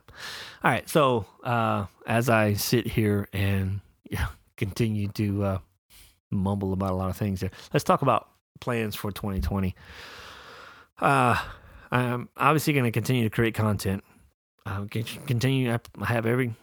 All 0.63 0.71
right. 0.71 0.87
So 0.87 1.25
uh, 1.43 1.85
as 2.05 2.29
I 2.29 2.53
sit 2.53 2.85
here 2.85 3.27
and 3.33 3.81
yeah, 4.09 4.27
continue 4.57 5.07
to 5.09 5.43
uh, 5.43 5.57
mumble 6.29 6.73
about 6.73 6.91
a 6.91 6.95
lot 6.95 7.09
of 7.09 7.17
things 7.17 7.41
here, 7.41 7.51
let's 7.73 7.83
talk 7.83 8.03
about 8.03 8.29
plans 8.59 8.95
for 8.95 9.11
2020. 9.11 9.75
Uh, 10.99 11.35
I'm 11.91 12.29
obviously 12.37 12.73
going 12.73 12.85
to 12.85 12.91
continue 12.91 13.23
to 13.23 13.29
create 13.29 13.55
content. 13.55 14.03
Uh, 14.65 14.85
continue. 15.25 15.73
I 15.73 16.05
have 16.05 16.27
every 16.27 16.53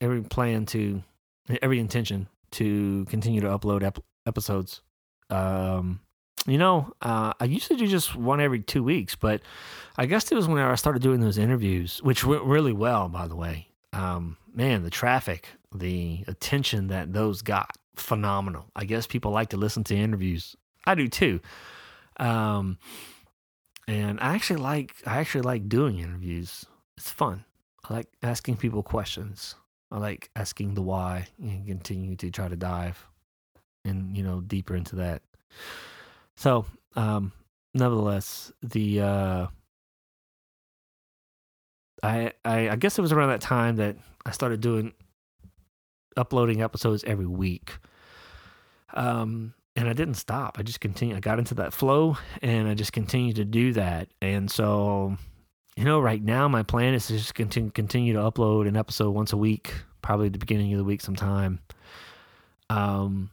every 0.00 0.22
plan 0.22 0.64
to 0.66 1.02
every 1.60 1.80
intention 1.80 2.28
to 2.52 3.04
continue 3.06 3.40
to 3.40 3.48
upload 3.48 3.82
ep- 3.82 4.04
episodes. 4.26 4.80
Um, 5.30 6.00
you 6.46 6.58
know, 6.58 6.92
uh, 7.02 7.32
I 7.38 7.44
used 7.44 7.68
to 7.68 7.76
do 7.76 7.86
just 7.86 8.14
one 8.14 8.40
every 8.40 8.60
two 8.60 8.82
weeks, 8.82 9.14
but 9.14 9.40
I 9.96 10.06
guess 10.06 10.30
it 10.30 10.34
was 10.34 10.46
when 10.48 10.58
I 10.58 10.74
started 10.76 11.02
doing 11.02 11.20
those 11.20 11.38
interviews, 11.38 12.00
which 12.02 12.24
went 12.24 12.44
really 12.44 12.72
well, 12.72 13.08
by 13.08 13.26
the 13.26 13.36
way. 13.36 13.68
Um, 13.92 14.36
man, 14.54 14.82
the 14.82 14.90
traffic, 14.90 15.48
the 15.74 16.24
attention 16.26 16.88
that 16.88 17.12
those 17.12 17.42
got, 17.42 17.76
phenomenal. 17.96 18.66
I 18.76 18.84
guess 18.84 19.06
people 19.06 19.32
like 19.32 19.50
to 19.50 19.56
listen 19.56 19.84
to 19.84 19.96
interviews. 19.96 20.56
I 20.86 20.94
do 20.94 21.08
too. 21.08 21.40
Um, 22.18 22.78
and 23.86 24.20
I 24.20 24.34
actually 24.34 24.60
like 24.60 24.94
I 25.06 25.18
actually 25.18 25.42
like 25.42 25.68
doing 25.68 25.98
interviews. 25.98 26.64
It's 26.96 27.10
fun. 27.10 27.44
I 27.88 27.94
like 27.94 28.08
asking 28.22 28.58
people 28.58 28.82
questions. 28.82 29.54
I 29.90 29.98
like 29.98 30.30
asking 30.36 30.74
the 30.74 30.82
why 30.82 31.28
and 31.40 31.66
continue 31.66 32.16
to 32.16 32.30
try 32.30 32.48
to 32.48 32.56
dive 32.56 33.06
and 33.84 34.16
you 34.16 34.22
know 34.22 34.40
deeper 34.40 34.76
into 34.76 34.96
that. 34.96 35.22
So, 36.38 36.66
um, 36.94 37.32
nevertheless, 37.74 38.52
the 38.62 39.00
uh, 39.00 39.46
I, 42.00 42.32
I 42.44 42.68
I 42.70 42.76
guess 42.76 42.96
it 42.96 43.02
was 43.02 43.10
around 43.10 43.30
that 43.30 43.40
time 43.40 43.74
that 43.76 43.96
I 44.24 44.30
started 44.30 44.60
doing 44.60 44.92
uploading 46.16 46.62
episodes 46.62 47.02
every 47.02 47.26
week. 47.26 47.76
Um, 48.94 49.52
and 49.74 49.88
I 49.88 49.92
didn't 49.94 50.14
stop. 50.14 50.60
I 50.60 50.62
just 50.62 50.78
continued. 50.78 51.16
I 51.16 51.20
got 51.20 51.40
into 51.40 51.56
that 51.56 51.72
flow, 51.72 52.16
and 52.40 52.68
I 52.68 52.74
just 52.74 52.92
continued 52.92 53.34
to 53.36 53.44
do 53.44 53.72
that. 53.72 54.08
And 54.22 54.48
so, 54.48 55.16
you 55.76 55.82
know, 55.82 55.98
right 55.98 56.22
now 56.22 56.46
my 56.46 56.62
plan 56.62 56.94
is 56.94 57.08
to 57.08 57.14
just 57.14 57.34
continue 57.34 57.72
continue 57.72 58.12
to 58.12 58.20
upload 58.20 58.68
an 58.68 58.76
episode 58.76 59.10
once 59.10 59.32
a 59.32 59.36
week, 59.36 59.74
probably 60.02 60.28
the 60.28 60.38
beginning 60.38 60.72
of 60.72 60.78
the 60.78 60.84
week 60.84 61.00
sometime. 61.00 61.58
Um, 62.70 63.30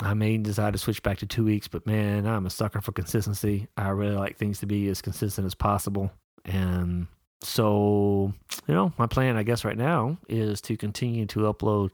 I 0.00 0.14
may 0.14 0.36
decide 0.38 0.72
to 0.72 0.78
switch 0.78 1.02
back 1.02 1.18
to 1.18 1.26
two 1.26 1.44
weeks, 1.44 1.68
but 1.68 1.86
man, 1.86 2.26
I'm 2.26 2.46
a 2.46 2.50
sucker 2.50 2.80
for 2.80 2.92
consistency. 2.92 3.68
I 3.76 3.90
really 3.90 4.16
like 4.16 4.36
things 4.36 4.58
to 4.60 4.66
be 4.66 4.88
as 4.88 5.00
consistent 5.00 5.46
as 5.46 5.54
possible. 5.54 6.10
And 6.44 7.06
so, 7.42 8.32
you 8.66 8.74
know, 8.74 8.92
my 8.98 9.06
plan, 9.06 9.36
I 9.36 9.44
guess, 9.44 9.64
right 9.64 9.76
now 9.76 10.18
is 10.28 10.60
to 10.62 10.76
continue 10.76 11.26
to 11.26 11.40
upload 11.40 11.92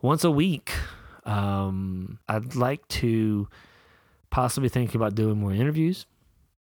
once 0.00 0.24
a 0.24 0.30
week. 0.30 0.72
Um, 1.26 2.18
I'd 2.28 2.54
like 2.54 2.86
to 2.88 3.48
possibly 4.30 4.68
think 4.68 4.94
about 4.94 5.14
doing 5.14 5.38
more 5.38 5.52
interviews. 5.52 6.06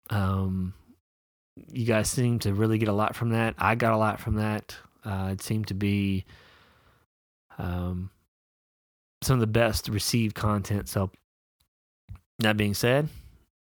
Um, 0.09 0.73
you 1.71 1.85
guys 1.85 2.09
seem 2.09 2.39
to 2.39 2.53
really 2.53 2.77
get 2.77 2.89
a 2.89 2.93
lot 2.93 3.15
from 3.15 3.29
that. 3.29 3.55
I 3.57 3.75
got 3.75 3.93
a 3.93 3.97
lot 3.97 4.19
from 4.19 4.35
that. 4.35 4.75
Uh, 5.05 5.29
it 5.31 5.41
seemed 5.41 5.67
to 5.67 5.73
be 5.73 6.25
um, 7.57 8.09
some 9.23 9.35
of 9.35 9.39
the 9.41 9.47
best 9.47 9.87
received 9.87 10.35
content. 10.35 10.89
So 10.89 11.11
that 12.39 12.57
being 12.57 12.73
said, 12.73 13.09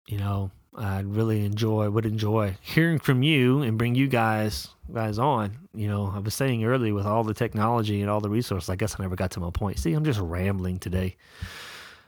you 0.07 0.17
know, 0.17 0.51
I'd 0.75 1.05
really 1.05 1.45
enjoy 1.45 1.89
would 1.89 2.05
enjoy 2.05 2.55
hearing 2.61 2.99
from 2.99 3.23
you 3.23 3.61
and 3.61 3.77
bring 3.77 3.95
you 3.95 4.07
guys 4.07 4.69
guys 4.93 5.19
on. 5.19 5.67
You 5.73 5.87
know, 5.87 6.11
I 6.13 6.19
was 6.19 6.33
saying 6.33 6.63
earlier 6.63 6.93
with 6.93 7.05
all 7.05 7.23
the 7.23 7.33
technology 7.33 8.01
and 8.01 8.09
all 8.09 8.21
the 8.21 8.29
resources, 8.29 8.69
I 8.69 8.75
guess 8.75 8.95
I 8.97 9.03
never 9.03 9.15
got 9.15 9.31
to 9.31 9.39
my 9.39 9.51
point. 9.51 9.79
See, 9.79 9.93
I'm 9.93 10.05
just 10.05 10.19
rambling 10.19 10.79
today. 10.79 11.15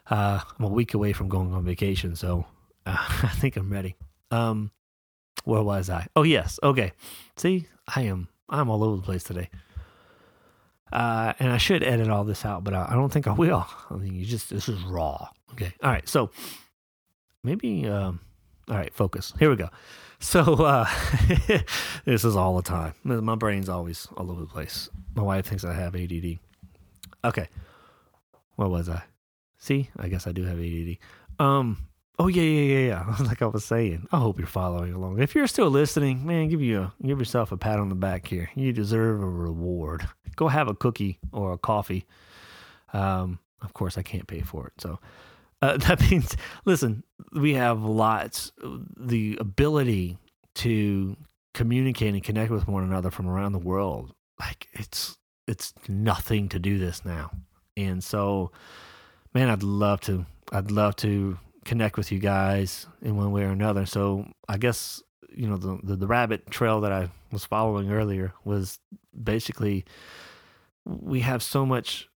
Uh, 0.09 0.39
I'm 0.57 0.65
a 0.65 0.69
week 0.69 0.93
away 0.93 1.13
from 1.13 1.29
going 1.29 1.53
on 1.53 1.63
vacation, 1.63 2.15
so 2.15 2.45
uh, 2.85 2.95
I 3.23 3.29
think 3.35 3.57
I'm 3.57 3.71
ready. 3.71 3.95
Um, 4.31 4.71
where 5.43 5.63
was 5.63 5.89
I? 5.89 6.07
Oh 6.15 6.23
yes, 6.23 6.59
okay. 6.63 6.93
See, 7.35 7.67
I 7.93 8.03
am 8.03 8.29
I'm 8.49 8.69
all 8.69 8.83
over 8.83 8.97
the 8.97 9.01
place 9.03 9.23
today. 9.23 9.49
Uh, 10.93 11.34
and 11.39 11.51
I 11.51 11.58
should 11.58 11.82
edit 11.82 12.08
all 12.08 12.23
this 12.23 12.45
out, 12.45 12.63
but 12.63 12.75
I, 12.75 12.86
I 12.89 12.93
don't 12.93 13.12
think 13.12 13.25
I 13.27 13.32
will. 13.32 13.65
I 13.89 13.95
mean, 13.95 14.13
you 14.13 14.25
just 14.25 14.51
this 14.51 14.69
is 14.69 14.79
raw. 14.84 15.27
Okay. 15.53 15.73
All 15.82 15.89
right. 15.89 16.08
So 16.08 16.29
maybe. 17.43 17.88
Um, 17.88 18.19
all 18.69 18.75
right. 18.77 18.93
Focus. 18.93 19.34
Here 19.39 19.49
we 19.49 19.56
go. 19.56 19.69
So 20.19 20.41
uh, 20.63 20.88
this 22.06 22.23
is 22.23 22.36
all 22.36 22.56
the 22.56 22.62
time. 22.62 22.93
My 23.03 23.36
brain's 23.36 23.69
always 23.69 24.08
all 24.15 24.32
over 24.32 24.41
the 24.41 24.47
place. 24.47 24.88
My 25.15 25.23
wife 25.23 25.47
thinks 25.47 25.65
I 25.65 25.73
have 25.73 25.95
ADD. 25.95 26.38
Okay. 27.25 27.49
What 28.56 28.69
was 28.69 28.88
I? 28.88 29.03
See, 29.58 29.89
I 29.97 30.10
guess 30.10 30.27
I 30.27 30.32
do 30.32 30.43
have 30.43 30.60
ADD. 30.60 30.97
Um. 31.39 31.88
Oh 32.19 32.28
yeah, 32.28 32.43
yeah, 32.43 32.78
yeah, 32.78 32.88
yeah. 32.88 33.15
Like 33.26 33.41
I 33.41 33.47
was 33.47 33.65
saying, 33.65 34.08
I 34.12 34.19
hope 34.19 34.38
you're 34.38 34.47
following 34.47 34.93
along. 34.93 35.19
If 35.21 35.36
you're 35.36 35.47
still 35.47 35.69
listening, 35.69 36.26
man, 36.26 36.49
give 36.49 36.62
you 36.62 36.82
a, 36.82 36.93
give 37.06 37.19
yourself 37.19 37.52
a 37.52 37.58
pat 37.58 37.80
on 37.80 37.89
the 37.89 37.95
back 37.95 38.28
here. 38.28 38.49
You 38.56 38.71
deserve 38.71 39.21
a 39.21 39.30
reward. 39.30 40.08
Go 40.36 40.47
have 40.47 40.67
a 40.67 40.76
cookie 40.76 41.19
or 41.32 41.54
a 41.54 41.58
coffee. 41.58 42.06
Um. 42.93 43.39
Of 43.62 43.73
course, 43.73 43.97
I 43.97 44.02
can't 44.02 44.28
pay 44.28 44.41
for 44.41 44.67
it, 44.67 44.73
so 44.78 44.99
uh, 45.62 45.78
that 45.88 46.02
means, 46.12 46.36
listen, 46.65 47.04
we 47.32 47.54
have 47.54 47.82
lots 47.82 48.52
the 48.97 49.38
ability 49.39 50.17
to 50.56 51.15
communicate 51.54 52.13
and 52.13 52.21
connect 52.23 52.52
with 52.52 52.67
one 52.67 52.84
another 52.84 53.10
from 53.10 53.28
around 53.28 53.54
the 53.54 53.60
world. 53.60 54.13
Like 54.39 54.67
it's 54.73 55.17
it's 55.47 55.73
nothing 55.88 56.49
to 56.49 56.60
do 56.60 56.78
this 56.78 57.06
now, 57.06 57.32
and 57.78 58.04
so, 58.04 58.52
man, 59.34 59.49
I'd 59.49 59.63
love 59.63 60.02
to. 60.02 60.26
I'd 60.52 60.69
love 60.69 60.97
to 60.97 61.39
connect 61.65 61.97
with 61.97 62.12
you 62.12 62.19
guys 62.19 62.88
in 63.02 63.15
one 63.15 63.32
way 63.32 63.43
or 63.43 63.49
another. 63.49 63.86
So 63.86 64.28
I 64.47 64.58
guess 64.58 65.02
you 65.36 65.47
know 65.47 65.58
the, 65.58 65.80
the, 65.84 65.95
the 65.95 66.08
rabbit 66.08 66.49
trail 66.49 66.82
that 66.82 66.91
I 66.91 67.10
was 67.32 67.45
following 67.45 67.91
earlier 67.91 68.34
was 68.45 68.80
basically 69.21 69.86
we 70.86 71.21
have 71.21 71.41
so 71.41 71.65
much, 71.65 72.10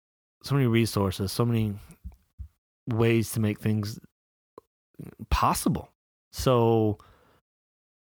so 0.44 0.56
many 0.56 0.68
resources, 0.68 1.32
so 1.32 1.46
many 1.46 1.76
ways 2.88 3.32
to 3.32 3.40
make 3.40 3.60
things 3.60 4.00
possible. 5.30 5.90
So 6.32 6.98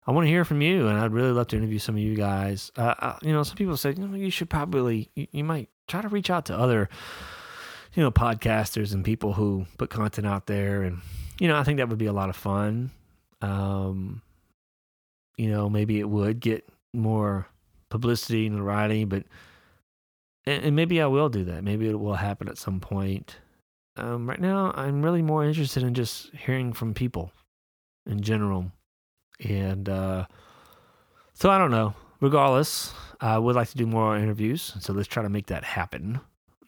I 0.06 0.12
want 0.12 0.26
to 0.26 0.30
hear 0.30 0.44
from 0.44 0.60
you, 0.60 0.88
and 0.88 0.98
I'd 0.98 1.12
really 1.12 1.32
love 1.32 1.48
to 1.48 1.56
interview 1.56 1.78
some 1.78 1.94
of 1.94 2.00
you 2.00 2.14
guys. 2.14 2.70
Uh, 2.76 2.94
uh, 2.98 3.18
you 3.22 3.32
know, 3.32 3.42
some 3.42 3.56
people 3.56 3.76
say 3.76 3.94
you, 3.96 4.06
know, 4.06 4.16
you 4.16 4.30
should 4.30 4.50
probably 4.50 5.10
you, 5.14 5.26
you, 5.32 5.44
might 5.44 5.68
try 5.88 6.02
to 6.02 6.08
reach 6.08 6.30
out 6.30 6.46
to 6.46 6.58
other 6.58 6.88
you 7.94 8.02
know 8.02 8.10
podcasters 8.10 8.92
and 8.92 9.04
people 9.04 9.34
who 9.34 9.66
put 9.78 9.90
content 9.90 10.26
out 10.26 10.46
there, 10.46 10.82
and 10.82 11.00
you 11.38 11.48
know 11.48 11.56
I 11.56 11.64
think 11.64 11.78
that 11.78 11.88
would 11.88 11.98
be 11.98 12.06
a 12.06 12.12
lot 12.12 12.30
of 12.30 12.36
fun. 12.36 12.90
Um, 13.40 14.22
you 15.36 15.50
know, 15.50 15.68
maybe 15.68 15.98
it 15.98 16.08
would 16.08 16.40
get 16.40 16.66
more 16.92 17.46
publicity 17.90 18.46
and 18.46 18.56
notoriety, 18.56 19.04
but 19.04 19.24
and, 20.46 20.64
and 20.64 20.76
maybe 20.76 21.00
I 21.00 21.06
will 21.06 21.28
do 21.28 21.44
that. 21.44 21.64
Maybe 21.64 21.88
it 21.88 21.98
will 21.98 22.14
happen 22.14 22.48
at 22.48 22.58
some 22.58 22.80
point. 22.80 23.36
Um, 23.96 24.28
right 24.28 24.40
now, 24.40 24.72
I'm 24.74 25.02
really 25.02 25.22
more 25.22 25.44
interested 25.44 25.82
in 25.82 25.94
just 25.94 26.30
hearing 26.34 26.72
from 26.72 26.94
people 26.94 27.32
in 28.06 28.20
general. 28.20 28.72
And 29.40 29.88
uh, 29.88 30.26
so 31.32 31.50
I 31.50 31.58
don't 31.58 31.70
know. 31.70 31.94
Regardless, 32.20 32.92
I 33.20 33.38
would 33.38 33.54
like 33.54 33.68
to 33.70 33.76
do 33.76 33.86
more 33.86 34.16
interviews. 34.16 34.74
So 34.80 34.92
let's 34.92 35.08
try 35.08 35.22
to 35.22 35.28
make 35.28 35.46
that 35.46 35.64
happen 35.64 36.20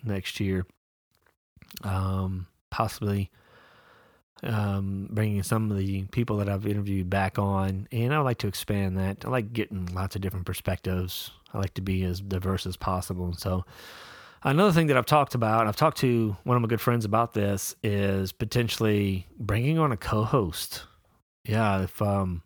next 0.05 0.39
year. 0.39 0.67
Um, 1.83 2.47
possibly 2.71 3.31
um, 4.43 5.09
bringing 5.11 5.43
some 5.43 5.71
of 5.71 5.79
the 5.79 6.03
people 6.05 6.37
that 6.39 6.49
I've 6.49 6.67
interviewed 6.67 7.09
back 7.09 7.39
on. 7.39 7.89
And 7.93 8.13
I 8.13 8.19
would 8.19 8.25
like 8.25 8.39
to 8.39 8.49
expand 8.49 8.99
that. 8.99 9.25
I 9.25 9.29
like 9.29 9.53
getting 9.53 9.87
lots 9.87 10.17
of 10.17 10.23
different 10.23 10.47
perspectives. 10.47 11.31
I 11.53 11.59
like 11.59 11.75
to 11.75 11.83
be 11.83 12.05
as 12.05 12.21
diverse 12.21 12.67
as 12.67 12.77
possible. 12.77 13.27
And 13.27 13.39
So 13.39 13.65
Another 14.47 14.71
thing 14.71 14.87
that 14.87 14.97
I've 14.97 15.07
talked 15.07 15.35
about, 15.35 15.67
I've 15.67 15.75
talked 15.75 15.99
to 15.99 16.37
one 16.45 16.57
of 16.57 16.63
my 16.63 16.69
good 16.69 16.81
friends 16.81 17.05
about 17.05 17.35
this, 17.35 17.75
is 17.83 18.31
potentially 18.31 19.27
bringing 19.41 19.77
on 19.77 19.91
a 19.91 19.97
co-host. 19.97 20.85
Yeah, 21.45 21.83
if 21.83 22.01
um, 22.01 22.43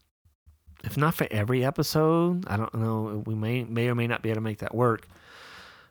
if 0.83 0.96
not 0.96 1.14
for 1.14 1.26
every 1.31 1.62
episode, 1.62 2.48
I 2.48 2.57
don't 2.57 2.72
know. 2.74 3.22
We 3.26 3.35
may 3.35 3.64
may 3.64 3.88
or 3.88 3.94
may 3.94 4.07
not 4.07 4.22
be 4.22 4.31
able 4.31 4.37
to 4.37 4.40
make 4.40 4.61
that 4.61 4.74
work. 4.74 5.09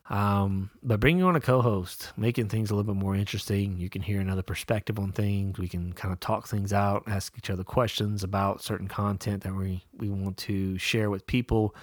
Um, 0.10 0.72
but 0.82 1.00
bringing 1.00 1.24
on 1.24 1.36
a 1.36 1.40
co-host, 1.40 2.12
making 2.18 2.50
things 2.50 2.72
a 2.72 2.76
little 2.76 2.92
bit 2.94 3.00
more 3.00 3.16
interesting. 3.16 3.80
You 3.80 3.90
can 3.90 4.02
hear 4.02 4.20
another 4.20 4.42
perspective 4.42 4.98
on 4.98 5.12
things. 5.12 5.60
We 5.60 5.68
can 5.68 5.94
kind 5.94 6.12
of 6.12 6.20
talk 6.20 6.48
things 6.48 6.74
out, 6.74 7.04
ask 7.08 7.38
each 7.38 7.50
other 7.50 7.64
questions 7.64 8.24
about 8.24 8.64
certain 8.64 8.88
content 8.88 9.44
that 9.44 9.56
we 9.56 9.84
we 9.98 10.10
want 10.10 10.38
to 10.38 10.78
share 10.80 11.12
with 11.12 11.28
people, 11.28 11.76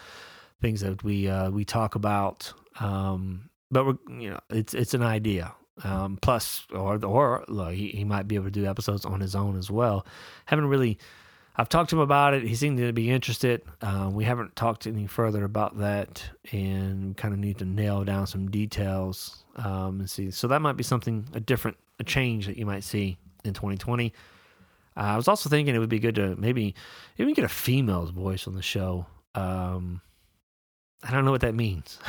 things 0.60 0.80
that 0.80 1.04
we 1.04 1.28
uh, 1.28 1.50
we 1.50 1.64
talk 1.64 1.94
about. 1.94 2.52
Um, 2.80 3.48
but 3.70 3.86
we're 3.86 3.98
you 4.18 4.30
know 4.30 4.40
it's 4.50 4.74
it's 4.74 4.94
an 4.94 5.02
idea. 5.02 5.54
Um, 5.84 6.18
plus, 6.20 6.66
or 6.72 7.04
or 7.04 7.44
he 7.70 7.88
he 7.90 8.04
might 8.04 8.26
be 8.26 8.34
able 8.34 8.46
to 8.46 8.50
do 8.50 8.66
episodes 8.66 9.04
on 9.04 9.20
his 9.20 9.36
own 9.36 9.56
as 9.56 9.70
well. 9.70 10.04
Haven't 10.46 10.66
really. 10.66 10.98
I've 11.58 11.68
talked 11.68 11.90
to 11.90 11.96
him 11.96 12.02
about 12.02 12.34
it. 12.34 12.42
He 12.42 12.54
seemed 12.54 12.78
to 12.78 12.92
be 12.92 13.10
interested. 13.10 13.62
Um, 13.80 14.14
we 14.14 14.24
haven't 14.24 14.56
talked 14.56 14.86
any 14.86 15.06
further 15.06 15.44
about 15.44 15.78
that, 15.78 16.22
and 16.52 17.16
kind 17.16 17.32
of 17.32 17.40
need 17.40 17.58
to 17.58 17.64
nail 17.64 18.04
down 18.04 18.26
some 18.26 18.50
details 18.50 19.44
um, 19.56 20.00
and 20.00 20.10
see. 20.10 20.30
So 20.30 20.48
that 20.48 20.60
might 20.60 20.76
be 20.76 20.82
something 20.82 21.26
a 21.32 21.40
different, 21.40 21.78
a 21.98 22.04
change 22.04 22.46
that 22.46 22.58
you 22.58 22.66
might 22.66 22.84
see 22.84 23.16
in 23.44 23.54
2020. 23.54 24.12
Uh, 24.96 25.00
I 25.00 25.16
was 25.16 25.28
also 25.28 25.48
thinking 25.48 25.74
it 25.74 25.78
would 25.78 25.88
be 25.88 25.98
good 25.98 26.16
to 26.16 26.36
maybe 26.36 26.74
even 27.18 27.34
get 27.34 27.44
a 27.44 27.48
female's 27.48 28.10
voice 28.10 28.46
on 28.46 28.54
the 28.54 28.62
show. 28.62 29.06
Um, 29.34 30.00
I 31.02 31.10
don't 31.10 31.24
know 31.24 31.30
what 31.30 31.42
that 31.42 31.54
means. 31.54 31.98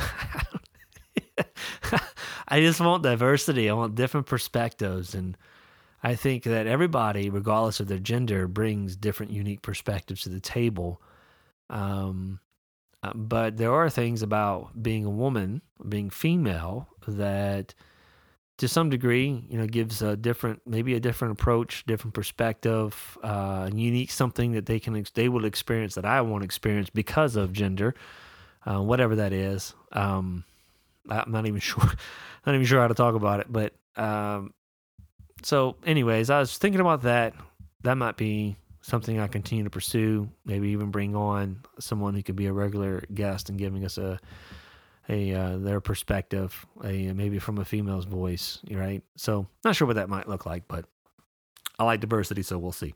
I 2.48 2.62
just 2.62 2.80
want 2.80 3.04
diversity. 3.04 3.70
I 3.70 3.74
want 3.74 3.96
different 3.96 4.26
perspectives. 4.28 5.14
And 5.14 5.38
I 6.04 6.16
think 6.16 6.44
that 6.44 6.68
everybody, 6.68 7.30
regardless 7.30 7.80
of 7.80 7.88
their 7.88 8.00
gender, 8.00 8.48
brings 8.48 8.96
different, 8.96 9.32
unique 9.32 9.62
perspectives 9.62 10.22
to 10.24 10.30
the 10.30 10.40
table. 10.40 11.02
Um, 11.70 12.40
uh, 13.04 13.14
but 13.16 13.58
there 13.58 13.74
are 13.74 13.90
things 13.90 14.22
about 14.22 14.82
being 14.82 15.06
a 15.06 15.10
woman, 15.10 15.62
being 15.88 16.10
female, 16.10 16.88
that 17.08 17.74
to 18.58 18.68
some 18.68 18.90
degree, 18.90 19.44
you 19.50 19.58
know, 19.58 19.68
gives 19.68 20.02
a 20.02 20.16
different, 20.18 20.62
maybe 20.66 20.96
a 20.96 21.00
different 21.00 21.34
approach, 21.34 21.86
different 21.86 22.14
perspective, 22.14 23.18
uh, 23.24 23.70
unique 23.74 24.12
something 24.12 24.54
that 24.54 24.66
they 24.66 24.80
can, 24.80 25.04
they 25.14 25.30
will 25.30 25.46
experience 25.46 25.96
that 25.96 26.06
I 26.06 26.22
won't 26.22 26.44
experience 26.44 26.90
because 26.90 27.36
of 27.36 27.54
gender, 27.54 27.94
uh, 28.66 28.82
whatever 28.82 29.16
that 29.18 29.32
is. 29.32 29.76
Um, 29.92 30.44
I'm 31.10 31.32
not 31.32 31.46
even 31.46 31.60
sure, 31.62 31.84
not 32.46 32.56
even 32.56 32.66
sure 32.66 32.82
how 32.82 32.88
to 32.88 32.96
talk 32.96 33.16
about 33.16 33.40
it. 33.40 33.48
But 33.52 33.74
um, 33.96 34.54
so, 35.44 35.76
anyways, 35.86 36.30
I 36.30 36.40
was 36.40 36.58
thinking 36.58 36.82
about 36.82 37.04
that. 37.04 37.34
That 37.84 37.96
might 37.96 38.18
be 38.18 38.56
something 38.82 39.20
I 39.20 39.28
continue 39.28 39.64
to 39.64 39.70
pursue. 39.70 40.30
Maybe 40.46 40.70
even 40.70 40.92
bring 40.92 41.16
on 41.16 41.62
someone 41.80 42.16
who 42.16 42.24
could 42.24 42.36
be 42.36 42.48
a 42.48 42.54
regular 42.54 43.04
guest 43.14 43.50
and 43.50 43.58
giving 43.58 43.86
us 43.86 43.98
a 43.98 44.20
a 45.10 45.34
uh, 45.34 45.58
their 45.58 45.80
perspective, 45.80 46.66
a 46.84 47.14
maybe 47.14 47.40
from 47.40 47.58
a 47.60 47.66
female's 47.66 48.06
voice, 48.06 48.60
right? 48.70 49.04
So, 49.16 49.48
not 49.64 49.76
sure 49.76 49.88
what 49.88 49.96
that 49.96 50.10
might 50.10 50.28
look 50.28 50.46
like, 50.46 50.68
but 50.68 50.86
I 51.80 51.84
like 51.84 52.02
diversity, 52.02 52.42
so 52.44 52.58
we'll 52.58 52.72
see. 52.72 52.94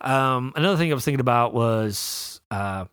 Um, 0.00 0.52
another 0.56 0.76
thing 0.76 0.90
I 0.90 0.94
was 0.94 1.04
thinking 1.04 1.20
about 1.20 1.54
was 1.54 2.40
uh, 2.50 2.86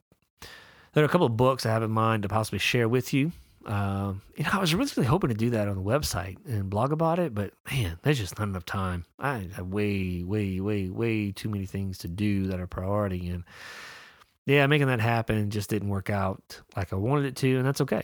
there 0.94 1.04
are 1.04 1.08
a 1.08 1.10
couple 1.10 1.28
of 1.28 1.38
books 1.38 1.66
I 1.66 1.72
have 1.72 1.84
in 1.84 1.92
mind 1.92 2.24
to 2.24 2.30
possibly 2.30 2.60
share 2.60 2.90
with 2.90 3.14
you. 3.14 3.32
Um, 3.66 4.22
you 4.36 4.44
know, 4.44 4.52
I 4.54 4.60
was 4.60 4.76
really 4.76 5.08
hoping 5.08 5.30
to 5.30 5.36
do 5.36 5.50
that 5.52 5.68
on 5.68 5.76
the 5.76 5.82
website 5.82 6.38
and 6.46 6.70
blog 6.70 6.92
about 6.92 7.18
it, 7.18 7.34
but 7.34 7.54
man, 7.72 7.98
there's 8.04 8.20
just 8.20 8.38
not 8.38 8.48
enough 8.48 8.66
time. 8.66 9.06
I 9.18 9.50
have 9.56 9.68
way, 9.68 10.24
way, 10.24 10.60
way, 10.60 10.90
way 10.90 11.32
too 11.32 11.50
many 11.50 11.66
things 11.66 11.98
to 12.00 12.08
do 12.08 12.48
that 12.48 12.60
are 12.60 12.68
priority, 12.68 13.28
and 13.30 13.44
yeah, 14.46 14.68
making 14.68 14.88
that 14.88 15.00
happen 15.00 15.50
just 15.50 15.70
didn't 15.70 15.90
work 15.90 16.10
out 16.10 16.62
like 16.76 16.94
I 16.94 16.98
wanted 16.98 17.26
it 17.26 17.36
to, 17.38 17.58
and 17.58 17.66
that's 17.66 17.82
okay. 17.82 18.04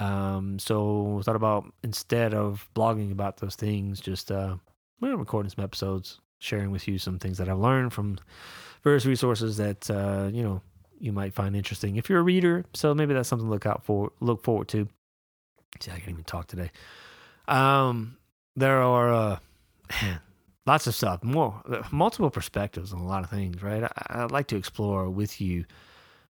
Um, 0.00 0.58
so 0.58 1.18
I 1.18 1.22
thought 1.22 1.36
about 1.36 1.72
instead 1.82 2.34
of 2.34 2.68
blogging 2.74 3.10
about 3.10 3.38
those 3.38 3.56
things, 3.56 4.00
just 4.00 4.30
uh, 4.30 4.56
recording 5.00 5.50
some 5.50 5.64
episodes, 5.64 6.20
sharing 6.38 6.70
with 6.70 6.86
you 6.86 6.98
some 6.98 7.18
things 7.18 7.38
that 7.38 7.48
I've 7.48 7.58
learned 7.58 7.92
from 7.92 8.18
various 8.84 9.06
resources 9.06 9.56
that 9.56 9.90
uh, 9.90 10.28
you 10.32 10.42
know 10.42 10.60
you 11.00 11.12
might 11.12 11.34
find 11.34 11.56
interesting 11.56 11.96
if 11.96 12.08
you're 12.08 12.20
a 12.20 12.22
reader. 12.22 12.64
So 12.74 12.94
maybe 12.94 13.14
that's 13.14 13.28
something 13.28 13.46
to 13.46 13.50
look 13.50 13.66
out 13.66 13.84
for, 13.84 14.12
look 14.20 14.42
forward 14.42 14.68
to. 14.68 14.88
See, 15.80 15.90
I 15.90 15.98
can't 15.98 16.10
even 16.10 16.24
talk 16.24 16.46
today. 16.46 16.70
Um, 17.46 18.16
there 18.56 18.82
are 18.82 19.12
uh, 19.12 19.38
lots 20.66 20.86
of 20.86 20.94
stuff, 20.94 21.22
more 21.22 21.62
multiple 21.90 22.30
perspectives 22.30 22.92
on 22.92 23.00
a 23.00 23.06
lot 23.06 23.24
of 23.24 23.30
things. 23.30 23.62
Right? 23.62 23.90
I, 24.08 24.22
would 24.22 24.32
like 24.32 24.48
to 24.48 24.56
explore 24.56 25.08
with 25.08 25.40
you. 25.40 25.64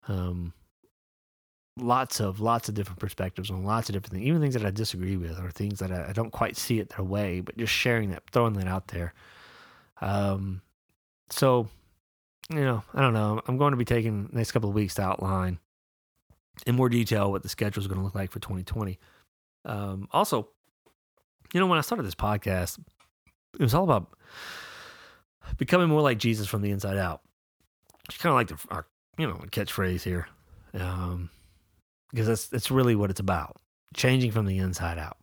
Um, 0.08 0.54
lots 1.78 2.21
of 2.21 2.39
lots 2.39 2.69
of 2.69 2.76
different 2.76 3.00
perspectives 3.00 3.52
on 3.52 3.63
lots 3.63 3.89
of 3.89 3.93
different 3.93 4.13
things, 4.13 4.26
even 4.26 4.41
things 4.41 4.54
that 4.54 4.65
I 4.65 4.71
disagree 4.71 5.17
with 5.17 5.38
or 5.39 5.52
things 5.52 5.80
that 5.80 5.91
I, 5.91 6.10
I 6.10 6.13
don't 6.13 6.32
quite 6.32 6.58
see 6.58 6.80
it 6.80 6.89
their 6.89 7.04
way, 7.04 7.41
but 7.41 7.58
just 7.58 7.74
sharing 7.74 8.12
that, 8.12 8.24
throwing 8.32 8.54
that 8.54 8.67
out 8.67 8.88
there. 8.88 9.13
Um, 10.02 10.62
so 11.30 11.67
you 12.50 12.62
know, 12.62 12.84
I 12.93 13.02
don't 13.02 13.13
know. 13.13 13.41
I'm 13.48 13.58
going 13.58 13.71
to 13.71 13.78
be 13.78 13.86
taking 13.86 14.28
the 14.28 14.38
next 14.38 14.52
couple 14.52 14.69
of 14.69 14.76
weeks 14.76 14.95
to 14.95 15.02
outline 15.02 15.60
in 16.65 16.76
more 16.76 16.89
detail 16.89 17.32
what 17.32 17.43
the 17.43 17.50
schedule 17.50 17.82
is 17.82 17.88
going 17.88 18.00
to 18.00 18.04
look 18.04 18.15
like 18.15 18.32
for 18.32 18.39
2020. 18.39 19.00
Um, 19.65 20.08
also, 20.12 20.49
you 21.54 21.60
know, 21.60 21.67
when 21.67 21.78
I 21.78 21.82
started 21.82 22.04
this 22.04 22.15
podcast, 22.15 22.80
it 23.54 23.63
was 23.63 23.73
all 23.73 23.84
about 23.84 24.13
becoming 25.58 25.89
more 25.89 26.01
like 26.01 26.17
Jesus 26.17 26.47
from 26.47 26.62
the 26.62 26.71
inside 26.71 26.97
out. 26.97 27.21
It's 28.08 28.17
kind 28.17 28.32
of 28.32 28.36
like 28.36 28.47
the, 28.47 28.73
our, 28.73 28.86
you 29.17 29.28
know, 29.28 29.36
catchphrase 29.51 30.04
here, 30.04 30.28
um, 30.73 31.30
because 32.12 32.28
that's 32.28 32.47
that's 32.47 32.69
really 32.71 32.95
what 32.95 33.10
it's 33.10 33.19
about: 33.19 33.58
changing 33.95 34.32
from 34.32 34.45
the 34.45 34.58
inside 34.60 34.99
out, 34.99 35.17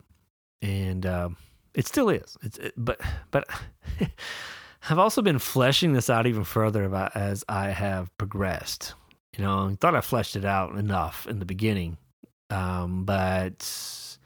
and 0.60 1.06
um, 1.06 1.36
it 1.74 1.86
still 1.86 2.08
is. 2.08 2.36
It's 2.42 2.58
it, 2.58 2.74
but 2.76 3.00
but 3.30 3.46
I've 4.90 4.98
also 4.98 5.22
been 5.22 5.38
fleshing 5.38 5.92
this 5.92 6.10
out 6.10 6.26
even 6.26 6.44
further 6.44 6.84
about 6.84 7.14
as 7.14 7.44
I 7.48 7.68
have 7.68 8.16
progressed. 8.18 8.94
You 9.36 9.44
know, 9.44 9.68
I 9.68 9.76
thought 9.80 9.94
I 9.94 10.00
fleshed 10.00 10.36
it 10.36 10.44
out 10.44 10.76
enough 10.76 11.26
in 11.26 11.38
the 11.38 11.44
beginning, 11.44 11.96
um, 12.50 13.04
but 13.04 14.18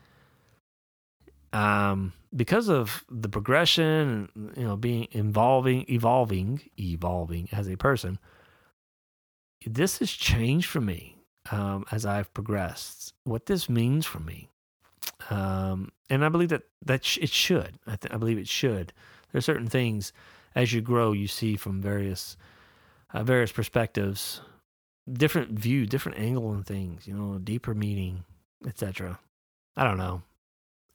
um, 1.56 2.12
because 2.34 2.68
of 2.68 3.04
the 3.10 3.30
progression, 3.30 4.28
you 4.56 4.64
know, 4.64 4.76
being 4.76 5.08
involving, 5.12 5.86
evolving, 5.88 6.60
evolving 6.78 7.48
as 7.50 7.66
a 7.68 7.76
person, 7.76 8.18
this 9.64 9.98
has 10.00 10.10
changed 10.10 10.68
for 10.68 10.82
me 10.82 11.16
um, 11.50 11.86
as 11.90 12.04
I've 12.04 12.32
progressed. 12.34 13.14
What 13.24 13.46
this 13.46 13.70
means 13.70 14.04
for 14.04 14.20
me, 14.20 14.50
um, 15.30 15.90
and 16.10 16.24
I 16.24 16.28
believe 16.28 16.50
that 16.50 16.64
that 16.84 17.04
sh- 17.04 17.18
it 17.22 17.30
should. 17.30 17.78
I, 17.86 17.96
th- 17.96 18.12
I 18.12 18.18
believe 18.18 18.38
it 18.38 18.48
should. 18.48 18.92
There 19.32 19.38
are 19.38 19.42
certain 19.42 19.68
things 19.68 20.12
as 20.54 20.72
you 20.72 20.82
grow, 20.82 21.12
you 21.12 21.26
see 21.26 21.56
from 21.56 21.80
various 21.80 22.36
uh, 23.14 23.22
various 23.22 23.52
perspectives 23.52 24.42
different 25.10 25.52
view, 25.52 25.86
different 25.86 26.18
angle 26.18 26.48
on 26.48 26.64
things, 26.64 27.06
you 27.06 27.14
know, 27.14 27.38
deeper 27.38 27.74
meaning, 27.74 28.24
etc. 28.66 29.18
I 29.76 29.84
don't 29.84 29.98
know. 29.98 30.22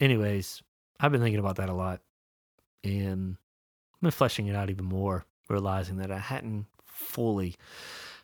Anyways, 0.02 0.62
I've 1.00 1.12
been 1.12 1.22
thinking 1.22 1.40
about 1.40 1.56
that 1.58 1.70
a 1.70 1.74
lot 1.74 2.02
and 2.84 3.38
I've 3.96 4.02
been 4.02 4.12
fleshing 4.12 4.48
it 4.48 4.56
out 4.56 4.70
even 4.70 4.86
more, 4.86 5.26
realizing 5.48 5.98
that 5.98 6.12
I 6.12 6.20
hadn't 6.20 6.66
fully 6.86 7.56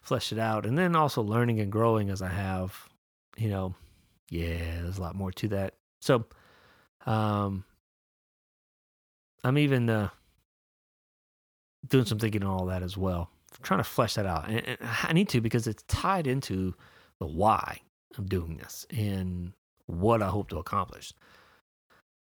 fleshed 0.02 0.34
it 0.34 0.40
out. 0.40 0.66
And 0.66 0.78
then 0.78 0.96
also 0.96 1.22
learning 1.22 1.62
and 1.62 1.72
growing 1.72 2.10
as 2.10 2.22
I 2.22 2.30
have, 2.30 2.90
you 3.38 3.50
know, 3.50 3.76
yeah, 4.30 4.82
there's 4.82 4.98
a 4.98 5.02
lot 5.02 5.16
more 5.16 5.32
to 5.32 5.48
that. 5.50 5.76
So, 6.02 6.26
um, 7.06 7.64
I'm 9.44 9.58
even 9.58 9.90
uh, 9.90 10.10
doing 11.88 12.06
some 12.06 12.20
thinking 12.20 12.44
on 12.44 12.50
all 12.50 12.66
that 12.66 12.84
as 12.84 12.98
well 12.98 13.30
trying 13.62 13.80
to 13.80 13.84
flesh 13.84 14.16
that 14.16 14.26
out. 14.26 14.48
And, 14.48 14.66
and 14.68 14.78
I 15.04 15.14
need 15.14 15.30
to 15.30 15.42
because 15.42 15.68
it's 15.68 15.84
tied 15.84 16.28
into 16.28 16.74
the 17.20 17.26
why 17.26 17.82
I'm 18.18 18.26
doing 18.26 18.58
this 18.58 18.86
and 18.90 19.54
what 19.86 20.22
I 20.22 20.28
hope 20.28 20.50
to 20.50 20.58
accomplish. 20.58 21.14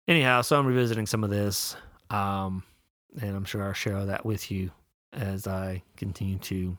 Anyhow, 0.07 0.41
so 0.41 0.57
I'm 0.57 0.65
revisiting 0.65 1.05
some 1.05 1.23
of 1.23 1.29
this, 1.29 1.75
um, 2.09 2.63
and 3.19 3.35
I'm 3.35 3.45
sure 3.45 3.63
I'll 3.63 3.73
share 3.73 4.05
that 4.05 4.25
with 4.25 4.49
you 4.49 4.71
as 5.11 5.47
I 5.47 5.83
continue 5.97 6.37
to 6.39 6.77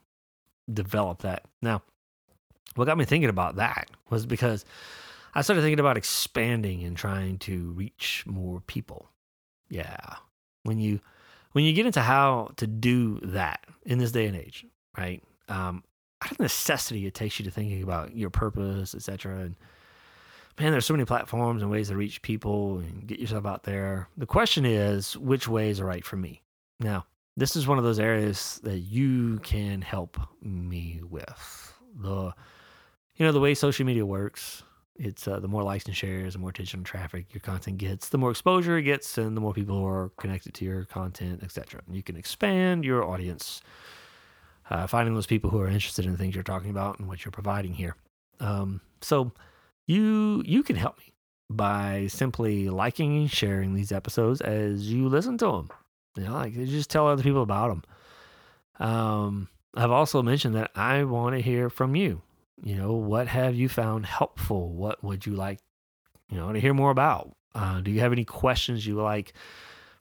develop 0.73 1.23
that. 1.23 1.45
Now, 1.61 1.83
what 2.75 2.87
got 2.87 2.97
me 2.97 3.05
thinking 3.05 3.29
about 3.29 3.57
that 3.57 3.91
was 4.09 4.25
because 4.25 4.64
I 5.35 5.43
started 5.43 5.62
thinking 5.62 5.81
about 5.81 5.97
expanding 5.97 6.85
and 6.85 6.97
trying 6.97 7.38
to 7.41 7.73
reach 7.73 8.25
more 8.27 8.61
people. 8.67 9.09
Yeah. 9.69 10.17
When 10.62 10.79
you 10.79 11.01
when 11.53 11.64
you 11.64 11.73
get 11.73 11.87
into 11.87 12.01
how 12.01 12.53
to 12.57 12.67
do 12.67 13.21
that 13.23 13.64
in 13.85 13.99
this 13.99 14.12
day 14.12 14.27
and 14.27 14.37
age, 14.37 14.67
right? 14.97 15.23
Um, 15.49 15.83
out 16.23 16.33
of 16.33 16.41
necessity, 16.41 17.07
it 17.07 17.14
takes 17.14 17.38
you 17.38 17.45
to 17.45 17.51
thinking 17.51 17.83
about 17.83 18.17
your 18.17 18.31
purpose, 18.31 18.95
etc. 18.95 19.38
And 19.38 19.57
man, 20.59 20.73
there's 20.73 20.87
so 20.87 20.94
many 20.94 21.05
platforms 21.05 21.62
and 21.62 21.71
ways 21.71 21.88
to 21.88 21.97
reach 21.97 22.23
people 22.23 22.79
and 22.79 23.07
get 23.07 23.18
yourself 23.18 23.47
out 23.47 23.64
there. 23.64 24.09
The 24.16 24.27
question 24.27 24.64
is, 24.64 25.16
which 25.16 25.49
ways 25.49 25.81
are 25.81 25.87
right 25.87 26.05
for 26.05 26.16
me? 26.16 26.42
Now, 26.81 27.07
this 27.37 27.57
is 27.57 27.66
one 27.66 27.79
of 27.79 27.85
those 27.85 28.01
areas 28.01 28.61
that 28.64 28.79
you 28.79 29.38
can 29.40 29.83
help 29.83 30.18
me 30.42 31.01
with. 31.09 31.75
The, 32.01 32.33
you 33.16 33.27
know, 33.27 33.33
the 33.33 33.40
way 33.40 33.55
social 33.55 33.87
media 33.87 34.05
works 34.05 34.62
it's 34.99 35.29
uh, 35.29 35.38
the 35.38 35.49
more 35.49 35.62
likes 35.62 35.85
and 35.87 35.97
shares, 35.97 36.33
the 36.33 36.38
more 36.38 36.51
attention 36.51 36.81
and 36.81 36.87
traffic 36.87 37.33
your 37.33 37.40
content 37.40 37.79
gets, 37.79 38.09
the 38.09 38.18
more 38.18 38.31
exposure 38.31 38.77
it 38.77 38.83
gets, 38.83 39.16
and 39.16 39.37
the 39.37 39.40
more 39.40 39.53
people 39.53 39.79
who 39.79 39.87
are 39.87 40.11
connected 40.18 40.55
to 40.55 40.64
your 40.64 40.85
content, 40.85 41.42
etc. 41.42 41.81
You 41.90 42.03
can 42.03 42.16
expand 42.16 42.85
your 42.85 43.05
audience, 43.05 43.62
uh, 44.71 44.87
finding 44.87 45.14
those 45.14 45.27
people 45.27 45.51
who 45.51 45.61
are 45.61 45.68
interested 45.68 46.05
in 46.05 46.12
the 46.12 46.18
things 46.18 46.35
you're 46.35 46.42
talking 46.42 46.71
about 46.71 46.99
and 46.99 47.09
what 47.09 47.25
you're 47.25 47.33
providing 47.33 47.75
here. 47.75 47.94
Um, 48.40 48.81
so 49.01 49.33
you 49.88 50.44
you 50.46 50.62
can 50.62 50.77
help 50.77 50.96
me 50.98 51.12
by 51.51 52.07
simply 52.07 52.68
liking 52.68 53.16
and 53.16 53.31
sharing 53.31 53.74
these 53.74 53.90
episodes 53.90 54.40
as 54.40 54.92
you 54.92 55.09
listen 55.09 55.37
to 55.38 55.46
them. 55.46 55.68
You 56.16 56.24
know, 56.24 56.35
like 56.35 56.55
just 56.55 56.90
tell 56.90 57.09
other 57.09 57.22
people 57.22 57.42
about 57.42 57.68
them. 57.68 57.83
Um, 58.79 59.48
I've 59.74 59.90
also 59.90 60.22
mentioned 60.22 60.55
that 60.55 60.70
I 60.77 61.03
want 61.03 61.35
to 61.35 61.42
hear 61.42 61.68
from 61.68 61.96
you 61.96 62.22
you 62.62 62.74
know, 62.74 62.92
what 62.92 63.29
have 63.29 63.55
you 63.55 63.68
found 63.68 64.07
helpful? 64.07 64.72
What 64.72 65.03
would 65.05 65.27
you 65.27 65.35
like, 65.35 65.61
you 66.29 66.37
know, 66.37 66.53
to 66.53 66.61
hear 66.61 66.74
more 66.74 66.90
about? 66.90 67.35
Uh, 67.55 67.81
do 67.81 67.90
you 67.90 68.01
have 68.01 68.12
any 68.12 68.24
questions 68.24 68.87
you 68.87 69.01
like 69.01 69.33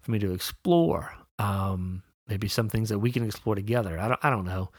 for 0.02 0.12
me 0.12 0.20
to 0.20 0.34
explore? 0.34 1.14
Um, 1.40 2.04
maybe 2.28 2.48
some 2.48 2.70
things 2.70 2.90
that 2.90 3.00
we 3.00 3.12
can 3.12 3.24
explore 3.24 3.56
together. 3.56 4.00
I 4.00 4.08
don't, 4.08 4.20
I 4.24 4.30
don't 4.30 4.46
know, 4.46 4.72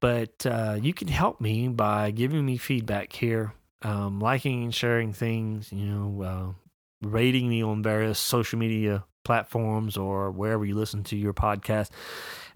but 0.00 0.46
uh, 0.46 0.78
you 0.80 0.94
can 0.94 1.08
help 1.08 1.40
me 1.40 1.68
by 1.68 2.10
giving 2.10 2.44
me 2.44 2.56
feedback 2.56 3.12
here, 3.12 3.52
um, 3.82 4.20
liking 4.20 4.64
and 4.64 4.74
sharing 4.74 5.12
things. 5.12 5.72
You 5.72 5.86
know, 5.86 6.22
uh, 6.22 7.08
rating 7.08 7.48
me 7.48 7.62
on 7.62 7.82
various 7.82 8.18
social 8.18 8.58
media 8.58 9.04
platforms 9.24 9.96
or 9.96 10.30
wherever 10.30 10.64
you 10.64 10.74
listen 10.74 11.04
to 11.04 11.16
your 11.16 11.34
podcast. 11.34 11.90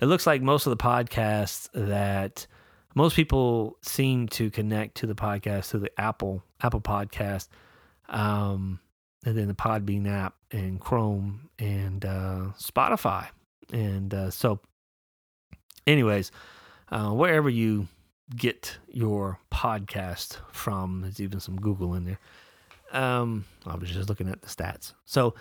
It 0.00 0.06
looks 0.06 0.26
like 0.26 0.42
most 0.42 0.66
of 0.66 0.70
the 0.70 0.82
podcasts 0.82 1.68
that 1.74 2.46
most 2.94 3.14
people 3.14 3.76
seem 3.82 4.28
to 4.28 4.50
connect 4.50 4.96
to 4.96 5.06
the 5.06 5.14
podcast 5.14 5.66
through 5.66 5.80
the 5.80 6.00
Apple 6.00 6.42
Apple 6.60 6.80
Podcast, 6.80 7.48
um, 8.08 8.80
and 9.24 9.36
then 9.36 9.48
the 9.48 9.54
Podbean 9.54 10.08
app 10.08 10.34
and 10.50 10.80
Chrome 10.80 11.50
and 11.58 12.04
uh, 12.04 12.48
Spotify, 12.58 13.28
and 13.72 14.12
uh, 14.12 14.30
so, 14.30 14.60
anyways, 15.86 16.30
uh, 16.90 17.10
wherever 17.10 17.48
you 17.48 17.88
get 18.36 18.76
your 18.88 19.38
podcast 19.52 20.38
from, 20.50 21.02
there's 21.02 21.20
even 21.20 21.40
some 21.40 21.56
Google 21.56 21.94
in 21.94 22.04
there. 22.04 22.18
Um, 22.92 23.44
I 23.66 23.76
was 23.76 23.90
just 23.90 24.08
looking 24.08 24.28
at 24.28 24.42
the 24.42 24.48
stats. 24.48 24.92
So, 25.06 25.34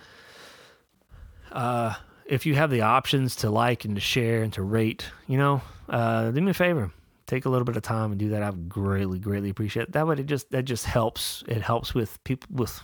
uh, 1.52 1.96
if 2.26 2.46
you 2.46 2.56
have 2.56 2.70
the 2.70 2.82
options 2.82 3.36
to 3.38 3.50
like 3.50 3.84
and 3.84 3.96
to 3.96 4.02
share 4.02 4.42
and 4.44 4.54
to 4.54 4.62
rate, 4.62 5.06
you 5.28 5.38
know, 5.38 5.62
uh, 5.90 6.32
do 6.32 6.40
me 6.42 6.52
a 6.52 6.54
favor 6.54 6.92
take 7.32 7.46
a 7.46 7.50
little 7.50 7.66
bit 7.66 7.78
of 7.78 7.82
time 7.82 8.12
and 8.12 8.20
do 8.20 8.30
that, 8.30 8.44
I 8.44 8.50
would 8.50 8.68
greatly, 8.68 9.18
greatly 9.18 9.50
appreciate 9.50 9.84
it. 9.84 9.92
That 9.94 10.06
way, 10.06 10.16
it 10.18 10.26
just 10.26 10.52
that 10.52 10.66
just 10.66 10.86
helps. 10.86 11.44
It 11.48 11.62
helps 11.62 11.94
with 11.94 12.22
people 12.26 12.50
with 12.52 12.84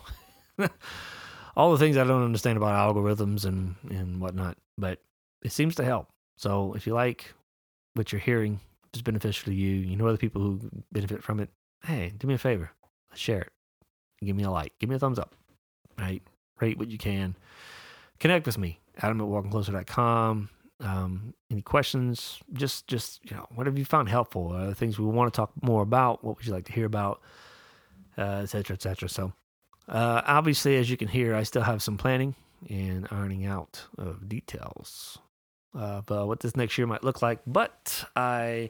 all 1.56 1.72
the 1.74 1.78
things 1.78 1.98
I 1.98 2.06
don't 2.06 2.24
understand 2.24 2.58
about 2.58 2.96
algorithms 2.96 3.46
and 3.46 3.76
and 3.90 4.22
whatnot, 4.22 4.58
but 4.78 5.00
it 5.44 5.52
seems 5.52 5.76
to 5.76 5.84
help. 5.84 6.08
So 6.38 6.74
if 6.76 6.88
you 6.88 6.94
like 6.94 7.34
what 7.94 8.12
you're 8.12 8.22
hearing, 8.22 8.62
it's 8.98 9.04
beneficial 9.04 9.52
to 9.52 9.54
you. 9.54 9.76
You 9.76 9.96
know 9.96 10.08
other 10.08 10.18
people 10.18 10.42
who 10.42 10.60
benefit 10.92 11.24
from 11.24 11.40
it. 11.40 11.50
Hey, 11.84 12.14
do 12.18 12.28
me 12.28 12.34
a 12.34 12.38
favor, 12.38 12.72
share 13.14 13.42
it. 13.42 13.52
Give 14.24 14.36
me 14.36 14.44
a 14.44 14.52
like. 14.52 14.74
Give 14.80 14.90
me 14.90 14.96
a 14.96 15.00
thumbs 15.00 15.20
up. 15.20 15.36
Right, 15.98 16.22
rate 16.60 16.78
what 16.78 16.90
you 16.90 16.98
can. 16.98 17.36
Connect 18.20 18.46
with 18.46 18.58
me. 18.58 18.80
Adam 19.02 19.22
at 19.22 19.28
walkingcloser.com 19.28 20.50
um, 20.80 21.34
any 21.50 21.62
questions? 21.62 22.40
Just, 22.54 22.88
just 22.88 23.20
you 23.30 23.36
know, 23.36 23.48
what 23.56 23.68
have 23.68 23.78
you 23.78 23.86
found 23.86 24.10
helpful? 24.10 24.54
Uh, 24.54 24.74
things 24.74 25.00
we 25.00 25.06
want 25.06 25.34
to 25.34 25.36
talk 25.36 25.52
more 25.62 25.82
about. 25.82 26.24
What 26.24 26.38
would 26.38 26.46
you 26.46 26.54
like 26.54 26.66
to 26.66 26.74
hear 26.74 26.86
about? 26.86 27.22
Uh, 28.18 28.42
et 28.44 28.48
cetera, 28.48 28.76
et 28.76 28.82
cetera. 28.82 29.10
So, 29.10 29.34
uh, 29.88 30.22
obviously, 30.26 30.78
as 30.78 30.90
you 30.90 30.98
can 30.98 31.08
hear, 31.08 31.36
I 31.36 31.44
still 31.44 31.62
have 31.62 31.84
some 31.84 31.98
planning 31.98 32.36
and 32.70 33.08
ironing 33.12 33.46
out 33.46 33.86
of 33.98 34.28
details 34.28 35.20
of 35.74 36.10
uh, 36.12 36.26
what 36.26 36.40
this 36.40 36.56
next 36.56 36.78
year 36.78 36.88
might 36.88 37.04
look 37.04 37.22
like. 37.22 37.40
But 37.46 38.06
I 38.16 38.70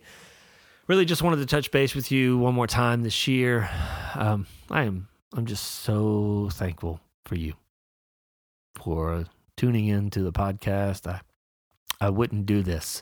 really 0.88 1.06
just 1.06 1.24
wanted 1.24 1.38
to 1.38 1.46
touch 1.46 1.72
base 1.72 1.96
with 1.96 2.12
you 2.12 2.38
one 2.38 2.54
more 2.54 2.68
time 2.68 3.04
this 3.04 3.28
year. 3.28 3.70
Um, 4.16 4.48
I 4.70 4.84
am, 4.84 5.08
I'm 5.34 5.46
just 5.46 5.64
so 5.82 6.50
thankful 6.54 7.00
for 7.26 7.36
you 7.36 7.54
for 8.76 9.26
tuning 9.56 9.88
in 9.88 10.10
to 10.12 10.22
the 10.22 10.32
podcast. 10.32 11.08
I 11.08 11.22
I 12.00 12.10
wouldn't 12.10 12.46
do 12.46 12.62
this. 12.62 13.02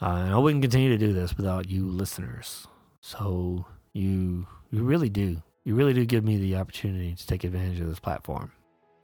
Uh, 0.00 0.24
and 0.24 0.34
I 0.34 0.38
wouldn't 0.38 0.62
continue 0.62 0.90
to 0.90 0.98
do 0.98 1.12
this 1.12 1.36
without 1.36 1.70
you 1.70 1.86
listeners. 1.86 2.66
So 3.00 3.64
you 3.92 4.46
you 4.70 4.82
really 4.82 5.08
do. 5.08 5.42
You 5.64 5.74
really 5.74 5.94
do 5.94 6.04
give 6.04 6.24
me 6.24 6.38
the 6.38 6.56
opportunity 6.56 7.14
to 7.14 7.26
take 7.26 7.44
advantage 7.44 7.80
of 7.80 7.88
this 7.88 8.00
platform. 8.00 8.50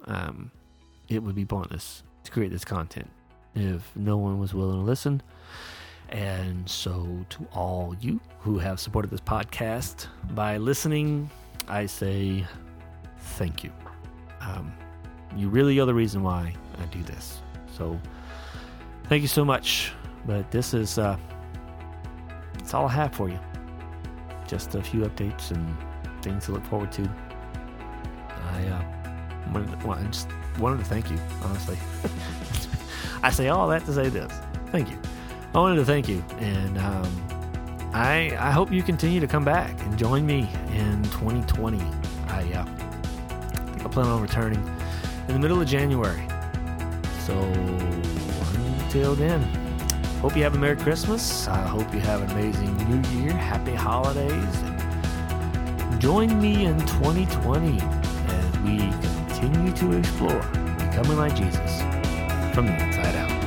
Um, 0.06 0.50
it 1.08 1.22
would 1.22 1.34
be 1.34 1.44
pointless 1.44 2.02
to 2.24 2.30
create 2.30 2.50
this 2.50 2.64
content 2.64 3.08
if 3.58 3.90
no 3.96 4.16
one 4.16 4.38
was 4.38 4.54
willing 4.54 4.78
to 4.78 4.84
listen 4.84 5.22
And 6.10 6.68
so, 6.68 7.06
to 7.30 7.46
all 7.52 7.94
you 8.00 8.20
who 8.40 8.58
have 8.58 8.80
supported 8.80 9.10
this 9.10 9.20
podcast 9.20 10.06
by 10.30 10.56
listening, 10.56 11.28
I 11.66 11.84
say 11.86 12.46
thank 13.36 13.62
you. 13.62 13.70
Um, 14.40 14.72
you 15.36 15.50
really 15.50 15.78
are 15.80 15.86
the 15.86 15.94
reason 15.94 16.22
why 16.22 16.54
I 16.80 16.84
do 16.86 17.02
this. 17.02 17.42
So, 17.76 18.00
thank 19.08 19.20
you 19.20 19.28
so 19.28 19.44
much. 19.44 19.92
But 20.26 20.50
this 20.50 20.72
is 20.72 20.98
uh, 20.98 21.18
that's 22.54 22.72
all 22.72 22.86
I 22.86 22.92
have 22.92 23.14
for 23.14 23.28
you. 23.28 23.38
Just 24.46 24.74
a 24.74 24.82
few 24.82 25.00
updates 25.02 25.50
and 25.50 25.76
things 26.22 26.46
to 26.46 26.52
look 26.52 26.64
forward 26.66 26.90
to. 26.92 27.10
I 28.52 28.64
uh, 28.66 29.52
wanted, 29.52 29.82
well, 29.84 29.98
I 29.98 30.04
just 30.04 30.28
wanted 30.58 30.78
to 30.78 30.84
thank 30.84 31.10
you, 31.10 31.18
honestly. 31.42 31.76
I 33.22 33.30
say 33.30 33.48
all 33.48 33.68
that 33.68 33.84
to 33.86 33.92
say 33.92 34.08
this. 34.08 34.32
Thank 34.66 34.90
you. 34.90 34.98
I 35.54 35.58
wanted 35.58 35.76
to 35.76 35.84
thank 35.84 36.08
you, 36.08 36.22
and 36.38 36.78
um, 36.78 37.90
I 37.92 38.36
I 38.38 38.50
hope 38.50 38.70
you 38.70 38.82
continue 38.82 39.18
to 39.18 39.26
come 39.26 39.44
back 39.44 39.80
and 39.80 39.98
join 39.98 40.26
me 40.26 40.48
in 40.72 41.02
2020. 41.04 41.78
I 42.28 42.42
uh, 42.52 42.64
think 42.64 43.84
I 43.84 43.88
plan 43.88 44.06
on 44.06 44.20
returning 44.20 44.62
in 45.26 45.34
the 45.34 45.40
middle 45.40 45.60
of 45.60 45.66
January. 45.66 46.22
So 47.26 47.34
until 48.54 49.14
then, 49.14 49.42
hope 50.20 50.36
you 50.36 50.42
have 50.42 50.54
a 50.54 50.58
Merry 50.58 50.76
Christmas. 50.76 51.48
I 51.48 51.66
hope 51.66 51.92
you 51.92 52.00
have 52.00 52.22
an 52.22 52.30
amazing 52.30 52.76
New 52.88 53.08
Year, 53.20 53.32
Happy 53.32 53.74
Holidays, 53.74 54.62
and 54.62 56.00
join 56.00 56.40
me 56.40 56.66
in 56.66 56.78
2020 56.80 57.80
as 57.80 58.58
we 58.60 58.78
continue 59.28 59.72
to 59.72 59.98
explore 59.98 60.40
becoming 60.78 61.16
like 61.16 61.34
Jesus 61.34 61.80
from 62.54 62.66
out. 63.16 63.37